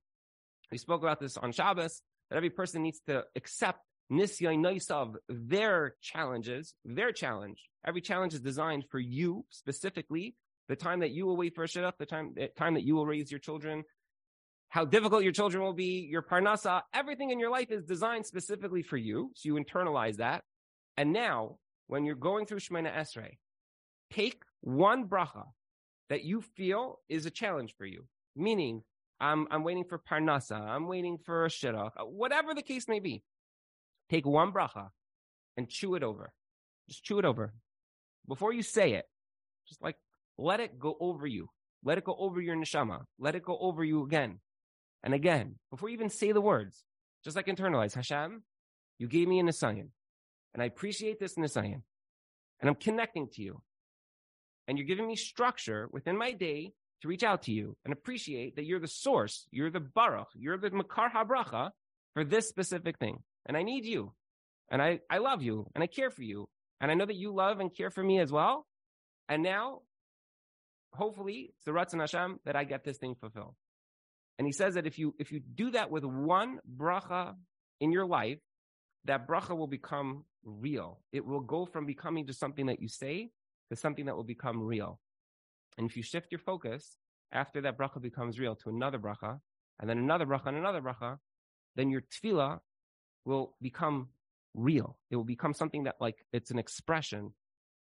We 0.71 0.77
spoke 0.77 1.01
about 1.01 1.19
this 1.19 1.37
on 1.37 1.51
Shabbos, 1.51 2.01
that 2.29 2.37
every 2.37 2.49
person 2.49 2.81
needs 2.81 3.01
to 3.07 3.23
accept 3.35 3.79
nisya 4.11 5.15
their 5.29 5.95
challenges, 6.01 6.73
their 6.83 7.11
challenge. 7.11 7.69
Every 7.85 8.01
challenge 8.01 8.33
is 8.33 8.41
designed 8.41 8.85
for 8.89 8.99
you 8.99 9.45
specifically. 9.49 10.35
The 10.67 10.75
time 10.75 11.01
that 11.01 11.11
you 11.11 11.25
will 11.25 11.37
wait 11.37 11.53
for 11.53 11.63
a 11.63 11.67
shidduch, 11.67 11.97
the 11.99 12.05
time, 12.05 12.33
the 12.35 12.47
time 12.47 12.73
that 12.73 12.83
you 12.83 12.95
will 12.95 13.05
raise 13.05 13.29
your 13.29 13.39
children, 13.39 13.83
how 14.69 14.83
difficult 14.83 15.23
your 15.23 15.31
children 15.31 15.63
will 15.63 15.73
be, 15.73 16.07
your 16.09 16.23
parnasa, 16.23 16.81
everything 16.93 17.29
in 17.29 17.39
your 17.39 17.51
life 17.51 17.71
is 17.71 17.83
designed 17.83 18.25
specifically 18.25 18.81
for 18.81 18.97
you. 18.97 19.31
So 19.35 19.47
you 19.49 19.55
internalize 19.55 20.17
that. 20.17 20.43
And 20.97 21.13
now, 21.13 21.57
when 21.87 22.03
you're 22.03 22.15
going 22.15 22.45
through 22.45 22.59
Shemona 22.59 22.91
Esrei, 22.95 23.37
take 24.11 24.41
one 24.61 25.07
bracha 25.07 25.43
that 26.09 26.23
you 26.23 26.41
feel 26.41 26.99
is 27.09 27.25
a 27.25 27.31
challenge 27.31 27.75
for 27.77 27.85
you. 27.85 28.05
Meaning, 28.35 28.81
I'm, 29.19 29.47
I'm 29.51 29.63
waiting 29.63 29.85
for 29.85 29.99
parnasa, 29.99 30.59
I'm 30.59 30.87
waiting 30.87 31.17
for 31.25 31.45
a 31.45 31.49
shidduch, 31.49 31.91
whatever 32.07 32.53
the 32.53 32.61
case 32.61 32.87
may 32.87 32.99
be. 32.99 33.23
Take 34.09 34.25
one 34.25 34.51
bracha 34.51 34.89
and 35.57 35.69
chew 35.69 35.95
it 35.95 36.03
over. 36.03 36.31
Just 36.87 37.03
chew 37.03 37.19
it 37.19 37.25
over. 37.25 37.53
Before 38.27 38.53
you 38.53 38.61
say 38.61 38.93
it, 38.93 39.05
just 39.67 39.81
like 39.81 39.95
let 40.37 40.59
it 40.59 40.79
go 40.79 40.95
over 40.99 41.25
you. 41.25 41.49
Let 41.83 41.97
it 41.97 42.03
go 42.03 42.15
over 42.17 42.41
your 42.41 42.55
neshama. 42.55 43.01
Let 43.19 43.35
it 43.35 43.43
go 43.43 43.57
over 43.59 43.83
you 43.83 44.03
again. 44.03 44.39
And 45.03 45.13
again, 45.13 45.55
before 45.69 45.89
you 45.89 45.93
even 45.93 46.09
say 46.09 46.31
the 46.31 46.41
words, 46.41 46.83
just 47.23 47.35
like 47.35 47.45
internalize, 47.45 47.93
Hashem, 47.93 48.41
you 48.97 49.07
gave 49.07 49.27
me 49.27 49.39
a 49.39 49.43
Nisayan. 49.43 49.89
And 50.53 50.63
I 50.63 50.65
appreciate 50.65 51.19
this 51.19 51.35
Nisayan. 51.35 51.81
And 52.59 52.69
I'm 52.69 52.75
connecting 52.75 53.27
to 53.33 53.41
you. 53.41 53.61
And 54.67 54.77
you're 54.77 54.87
giving 54.87 55.07
me 55.07 55.15
structure 55.15 55.87
within 55.91 56.17
my 56.17 56.31
day 56.31 56.73
to 57.01 57.07
reach 57.07 57.23
out 57.23 57.43
to 57.43 57.51
you 57.51 57.77
and 57.83 57.93
appreciate 57.93 58.55
that 58.55 58.65
you're 58.65 58.79
the 58.79 58.87
source, 58.87 59.47
you're 59.51 59.69
the 59.69 59.79
baruch, 59.79 60.29
you're 60.33 60.57
the 60.57 60.71
mekor 60.71 61.11
habracha 61.11 61.69
for 62.13 62.23
this 62.23 62.49
specific 62.49 62.97
thing. 62.97 63.19
And 63.45 63.55
I 63.55 63.63
need 63.63 63.85
you. 63.85 64.13
And 64.69 64.81
I, 64.81 64.99
I 65.09 65.19
love 65.19 65.41
you 65.41 65.69
and 65.75 65.83
I 65.83 65.87
care 65.87 66.09
for 66.09 66.23
you. 66.23 66.49
And 66.81 66.91
I 66.91 66.93
know 66.93 67.05
that 67.05 67.15
you 67.15 67.33
love 67.33 67.59
and 67.59 67.75
care 67.75 67.89
for 67.89 68.03
me 68.03 68.19
as 68.19 68.31
well. 68.31 68.65
And 69.29 69.43
now, 69.43 69.81
hopefully, 70.93 71.53
it's 71.55 71.65
the 71.65 71.71
Ratzon 71.71 71.99
Hashem 71.99 72.39
that 72.45 72.55
I 72.55 72.63
get 72.63 72.83
this 72.83 72.97
thing 72.97 73.15
fulfilled. 73.15 73.55
And 74.37 74.45
he 74.45 74.51
says 74.51 74.73
that 74.73 74.85
if 74.85 74.99
you 74.99 75.15
if 75.17 75.31
you 75.31 75.39
do 75.39 75.71
that 75.71 75.89
with 75.89 76.03
one 76.03 76.59
bracha 76.77 77.35
in 77.79 77.91
your 77.91 78.05
life, 78.05 78.39
that 79.05 79.27
bracha 79.27 79.55
will 79.55 79.67
become 79.67 80.25
real. 80.43 80.99
It 81.11 81.25
will 81.25 81.39
go 81.39 81.65
from 81.65 81.85
becoming 81.85 82.27
just 82.27 82.39
something 82.39 82.65
that 82.65 82.81
you 82.81 82.89
say 82.89 83.31
to 83.69 83.75
something 83.75 84.05
that 84.05 84.15
will 84.15 84.23
become 84.23 84.61
real. 84.61 84.99
And 85.77 85.89
if 85.89 85.95
you 85.95 86.03
shift 86.03 86.31
your 86.31 86.39
focus 86.39 86.97
after 87.31 87.61
that 87.61 87.77
bracha 87.77 88.01
becomes 88.01 88.39
real 88.39 88.55
to 88.55 88.69
another 88.69 88.99
bracha, 88.99 89.39
and 89.79 89.89
then 89.89 89.97
another 89.97 90.25
bracha 90.25 90.47
and 90.47 90.57
another 90.57 90.81
bracha, 90.81 91.17
then 91.75 91.89
your 91.89 92.01
tefillah 92.01 92.59
will 93.25 93.55
become 93.61 94.09
real. 94.53 94.97
It 95.11 95.15
will 95.15 95.23
become 95.23 95.53
something 95.53 95.83
that 95.83 95.95
like 95.99 96.25
it's 96.31 96.51
an 96.51 96.59
expression 96.59 97.33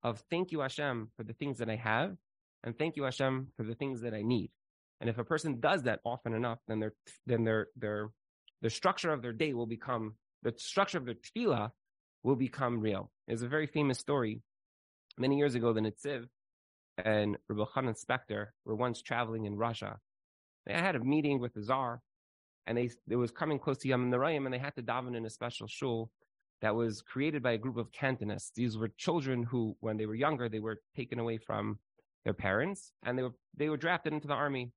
of 0.03 0.23
thank 0.31 0.53
you 0.53 0.61
Hashem 0.61 1.11
for 1.17 1.25
the 1.25 1.33
things 1.33 1.59
that 1.59 1.71
I 1.71 1.77
have, 1.77 2.17
and 2.65 2.77
thank 2.77 2.97
you 2.97 3.05
Hashem 3.05 3.49
for 3.57 3.65
the 3.65 3.75
things 3.75 4.01
that 4.03 4.15
I 4.15 4.23
need. 4.23 4.51
And 5.01 5.11
if 5.11 5.19
a 5.19 5.25
person 5.25 5.61
does 5.61 5.83
that 5.85 6.01
often 6.05 6.35
enough, 6.35 6.59
then 6.69 6.81
their 6.81 6.95
then 7.27 7.45
their 7.45 7.69
their 7.77 8.11
the 8.63 8.71
structure 8.71 9.13
of 9.13 9.23
their 9.23 9.33
day 9.33 9.53
will 9.53 9.67
become 9.67 10.15
the 10.43 10.55
structure 10.57 10.99
of 10.99 11.05
their 11.05 11.15
tefillah 11.15 11.71
will 12.23 12.37
become 12.37 12.81
real. 12.81 13.11
There's 13.27 13.43
a 13.43 13.49
very 13.49 13.67
famous 13.67 13.99
story 13.99 14.43
many 15.19 15.37
years 15.37 15.55
ago. 15.55 15.73
The 15.73 15.81
Netziv 15.81 16.27
and 16.99 17.37
Rabbi 17.49 17.65
Chanan 17.75 17.97
Spector 18.03 18.47
were 18.65 18.75
once 18.75 19.03
traveling 19.03 19.45
in 19.45 19.57
Russia. 19.57 19.99
They 20.67 20.73
had 20.73 20.97
a 20.97 21.05
meeting 21.05 21.41
with 21.41 21.55
the 21.55 21.63
Tsar, 21.63 22.01
and 22.67 22.77
they 22.77 22.91
it 23.09 23.17
was 23.17 23.31
coming 23.31 23.59
close 23.59 23.79
to 23.79 23.89
Yom 23.89 24.11
Noraim, 24.11 24.45
and 24.45 24.53
they 24.53 24.59
had 24.59 24.75
to 24.77 24.83
daven 24.83 25.17
in 25.17 25.27
a 25.27 25.31
special 25.31 25.67
shul 25.67 26.11
that 26.63 26.75
was 26.75 27.03
created 27.03 27.43
by 27.43 27.53
a 27.53 27.59
group 27.59 27.77
of 27.77 27.93
Cantonists. 27.93 28.53
These 28.55 28.79
were 28.79 28.89
children 28.97 29.43
who, 29.43 29.77
when 29.81 29.97
they 29.97 30.07
were 30.07 30.15
younger, 30.15 30.49
they 30.49 30.59
were 30.59 30.81
taken 30.95 31.19
away 31.19 31.39
from 31.39 31.79
their 32.25 32.35
parents, 32.35 32.93
and 33.05 33.19
they 33.19 33.23
were 33.23 33.35
they 33.57 33.69
were 33.69 33.77
drafted 33.77 34.13
into 34.13 34.29
the 34.29 34.35
army 34.35 34.73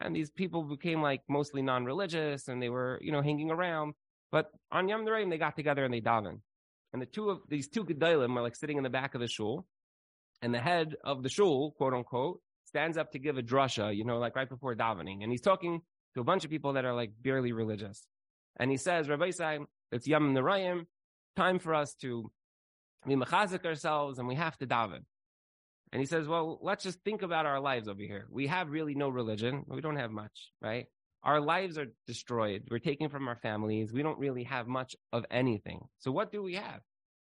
and 0.00 0.14
these 0.14 0.30
people 0.30 0.62
became 0.62 1.02
like 1.02 1.22
mostly 1.28 1.62
non-religious 1.62 2.48
and 2.48 2.62
they 2.62 2.68
were, 2.68 2.98
you 3.02 3.12
know, 3.12 3.22
hanging 3.22 3.50
around. 3.50 3.94
But 4.30 4.50
on 4.70 4.88
Yom 4.88 5.04
Noraim, 5.04 5.30
they 5.30 5.38
got 5.38 5.56
together 5.56 5.84
and 5.84 5.92
they 5.92 6.00
daven. 6.00 6.40
And 6.92 7.00
the 7.00 7.06
two 7.06 7.30
of 7.30 7.40
these 7.48 7.68
two 7.68 7.84
gedolim 7.84 8.34
were 8.34 8.42
like 8.42 8.56
sitting 8.56 8.76
in 8.76 8.82
the 8.82 8.90
back 8.90 9.14
of 9.14 9.20
the 9.20 9.28
shul, 9.28 9.66
and 10.42 10.54
the 10.54 10.60
head 10.60 10.94
of 11.04 11.22
the 11.22 11.28
shul, 11.28 11.72
quote 11.72 11.94
unquote, 11.94 12.40
stands 12.64 12.96
up 12.96 13.12
to 13.12 13.18
give 13.18 13.38
a 13.38 13.42
drasha, 13.42 13.94
you 13.94 14.04
know, 14.04 14.18
like 14.18 14.36
right 14.36 14.48
before 14.48 14.74
davening, 14.74 15.22
and 15.22 15.30
he's 15.30 15.40
talking 15.40 15.80
to 16.16 16.20
a 16.20 16.24
bunch 16.24 16.44
of 16.44 16.50
people 16.50 16.72
that 16.72 16.84
are 16.84 16.94
like 16.94 17.12
barely 17.22 17.52
religious, 17.52 18.08
and 18.58 18.70
he 18.70 18.76
says, 18.76 19.08
Rabbi 19.08 19.30
Say, 19.30 19.60
it's 19.92 20.08
Yom 20.08 20.34
Noraim, 20.34 20.86
time 21.36 21.60
for 21.60 21.74
us 21.74 21.94
to 22.00 22.28
be 23.06 23.14
mechazik 23.14 23.64
ourselves, 23.64 24.18
and 24.18 24.26
we 24.26 24.34
have 24.34 24.56
to 24.58 24.66
daven. 24.66 25.04
And 25.92 26.00
he 26.00 26.06
says, 26.06 26.26
well, 26.26 26.58
let's 26.62 26.82
just 26.82 26.98
think 27.04 27.22
about 27.22 27.46
our 27.46 27.60
lives 27.60 27.86
over 27.86 28.02
here. 28.02 28.26
We 28.30 28.48
have 28.48 28.70
really 28.70 28.94
no 28.94 29.08
religion. 29.08 29.62
We 29.68 29.80
don't 29.80 29.96
have 29.96 30.10
much, 30.10 30.50
right? 30.60 30.86
Our 31.22 31.40
lives 31.40 31.78
are 31.78 31.86
destroyed. 32.06 32.64
We're 32.70 32.78
taken 32.78 33.08
from 33.08 33.28
our 33.28 33.36
families. 33.36 33.92
We 33.92 34.02
don't 34.02 34.18
really 34.18 34.44
have 34.44 34.66
much 34.66 34.96
of 35.12 35.24
anything. 35.30 35.80
So 35.98 36.10
what 36.10 36.32
do 36.32 36.42
we 36.42 36.54
have? 36.54 36.80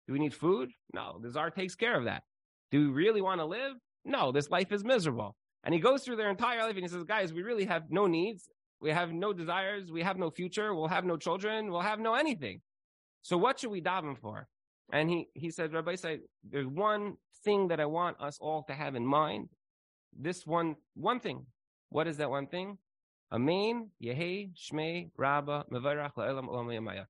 Do 0.08 0.14
we 0.14 0.20
need 0.20 0.34
food? 0.34 0.72
No, 0.94 1.20
the 1.22 1.30
czar 1.30 1.50
takes 1.50 1.76
care 1.76 1.98
of 1.98 2.06
that. 2.06 2.24
Do 2.72 2.80
we 2.80 2.88
really 2.88 3.22
want 3.22 3.40
to 3.40 3.46
live? 3.46 3.74
No, 4.04 4.32
this 4.32 4.50
life 4.50 4.72
is 4.72 4.84
miserable. 4.84 5.36
And 5.64 5.74
he 5.74 5.80
goes 5.80 6.04
through 6.04 6.16
their 6.18 6.30
entire 6.30 6.62
life 6.62 6.76
and 6.76 6.84
he 6.84 6.88
says, 6.88 7.04
guys, 7.04 7.34
we 7.34 7.44
really 7.44 7.66
have 7.66 7.84
no 7.90 8.08
needs. 8.08 8.50
We 8.82 8.90
have 8.90 9.14
no 9.14 9.32
desires. 9.32 9.92
We 9.92 10.02
have 10.02 10.18
no 10.18 10.32
future. 10.32 10.74
We'll 10.74 10.88
have 10.88 11.06
no 11.06 11.16
children. 11.16 11.72
We'll 11.72 11.82
have 11.82 12.00
no 12.00 12.16
anything. 12.16 12.62
So 13.22 13.38
what 13.38 13.60
should 13.60 13.70
we 13.70 13.82
daven 13.82 14.18
for? 14.18 14.48
And 14.92 15.10
he, 15.10 15.28
he 15.34 15.52
said, 15.52 15.72
Rabbi 15.72 15.96
said, 15.96 16.22
there's 16.44 16.68
one 16.68 17.16
thing 17.46 17.68
that 17.70 17.80
I 17.80 17.86
want 17.86 18.20
us 18.20 18.38
all 18.42 18.64
to 18.64 18.74
have 18.74 18.96
in 18.96 19.06
mind. 19.06 19.50
This 20.18 20.46
one, 20.46 20.76
one 20.96 21.20
thing. 21.20 21.46
What 21.90 22.08
is 22.08 22.18
that 22.18 22.30
one 22.30 22.48
thing? 22.48 22.78
Amen, 23.32 23.90
Yehi, 24.04 24.52
Shmei, 24.58 25.10
Rabba, 25.16 25.66
Mevarach, 25.72 26.16
La'elam, 26.18 26.50
Olam, 26.50 26.68
Yamaya. 26.68 27.06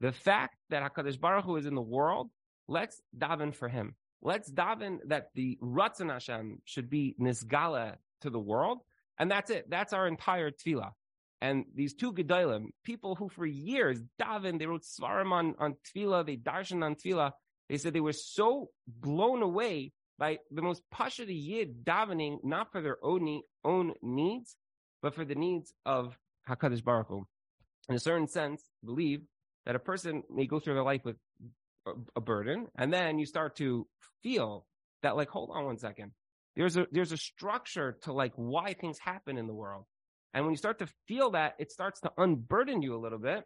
The 0.00 0.12
fact 0.12 0.56
that 0.70 0.82
HaKadosh 0.82 1.20
Baruch 1.20 1.44
Hu 1.44 1.56
is 1.56 1.66
in 1.66 1.74
the 1.74 1.82
world, 1.82 2.30
let's 2.68 3.02
daven 3.16 3.54
for 3.54 3.68
him. 3.68 3.94
Let's 4.22 4.50
daven 4.50 4.98
that 5.08 5.28
the 5.34 5.58
Ratzon 5.62 6.10
Hashem 6.10 6.62
should 6.64 6.88
be 6.88 7.14
Nisgala 7.20 7.96
to 8.22 8.30
the 8.30 8.38
world. 8.38 8.78
And 9.18 9.30
that's 9.30 9.50
it. 9.50 9.68
That's 9.68 9.92
our 9.92 10.06
entire 10.06 10.50
tefillah. 10.50 10.92
And 11.40 11.64
these 11.74 11.94
two 11.94 12.12
Gedolim, 12.12 12.66
people 12.84 13.16
who 13.16 13.28
for 13.28 13.44
years 13.44 13.98
daven, 14.20 14.58
they 14.58 14.66
wrote 14.66 14.84
svarim 14.84 15.32
on, 15.32 15.54
on 15.58 15.74
tefillah, 15.86 16.24
they 16.24 16.36
darshan 16.36 16.84
on 16.84 16.94
tefillah. 16.94 17.32
They 17.68 17.78
said 17.78 17.92
they 17.92 18.00
were 18.00 18.12
so 18.12 18.70
blown 18.86 19.42
away 19.42 19.92
by 20.18 20.38
the 20.50 20.62
most 20.62 20.82
pasha 20.90 21.24
the 21.24 21.34
yid 21.34 21.84
davening, 21.84 22.38
not 22.44 22.70
for 22.70 22.80
their 22.80 22.98
own, 23.02 23.42
own 23.64 23.94
needs, 24.02 24.56
but 25.02 25.14
for 25.14 25.24
the 25.24 25.34
needs 25.34 25.72
of 25.84 26.16
Hakadosh 26.48 26.84
Baruch 26.84 27.08
Hu. 27.08 27.26
In 27.88 27.96
a 27.96 27.98
certain 27.98 28.28
sense, 28.28 28.62
believe 28.84 29.22
that 29.66 29.74
a 29.74 29.80
person 29.80 30.22
may 30.30 30.46
go 30.46 30.60
through 30.60 30.74
their 30.74 30.84
life 30.84 31.04
with 31.04 31.16
a, 31.86 31.92
a 32.14 32.20
burden, 32.20 32.68
and 32.76 32.92
then 32.92 33.18
you 33.18 33.26
start 33.26 33.56
to 33.56 33.86
feel 34.22 34.66
that, 35.02 35.16
like, 35.16 35.28
hold 35.28 35.50
on 35.52 35.64
one 35.64 35.78
second. 35.78 36.12
There's 36.56 36.76
a 36.76 36.86
there's 36.90 37.12
a 37.12 37.16
structure 37.16 37.98
to 38.02 38.12
like 38.12 38.32
why 38.36 38.74
things 38.74 38.98
happen 38.98 39.38
in 39.38 39.46
the 39.46 39.54
world. 39.54 39.84
And 40.34 40.44
when 40.44 40.52
you 40.52 40.58
start 40.58 40.78
to 40.78 40.88
feel 41.06 41.30
that, 41.32 41.54
it 41.58 41.70
starts 41.70 42.00
to 42.00 42.12
unburden 42.16 42.82
you 42.82 42.94
a 42.94 43.00
little 43.00 43.18
bit. 43.18 43.44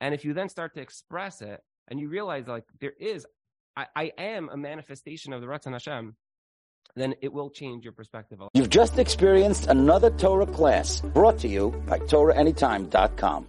And 0.00 0.14
if 0.14 0.24
you 0.24 0.34
then 0.34 0.48
start 0.48 0.74
to 0.74 0.80
express 0.80 1.42
it 1.42 1.60
and 1.88 1.98
you 1.98 2.08
realize 2.08 2.46
like 2.46 2.64
there 2.80 2.92
is, 2.98 3.26
I, 3.76 3.86
I 3.94 4.12
am 4.18 4.48
a 4.48 4.56
manifestation 4.56 5.32
of 5.32 5.40
the 5.40 5.48
Ratzon 5.48 5.72
Hashem, 5.72 6.14
then 6.94 7.14
it 7.22 7.32
will 7.32 7.50
change 7.50 7.84
your 7.84 7.92
perspective. 7.92 8.40
You've 8.54 8.70
just 8.70 8.98
experienced 8.98 9.66
another 9.66 10.10
Torah 10.10 10.46
class 10.46 11.00
brought 11.00 11.38
to 11.40 11.48
you 11.48 11.70
by 11.86 11.98
TorahAnytime.com. 11.98 13.46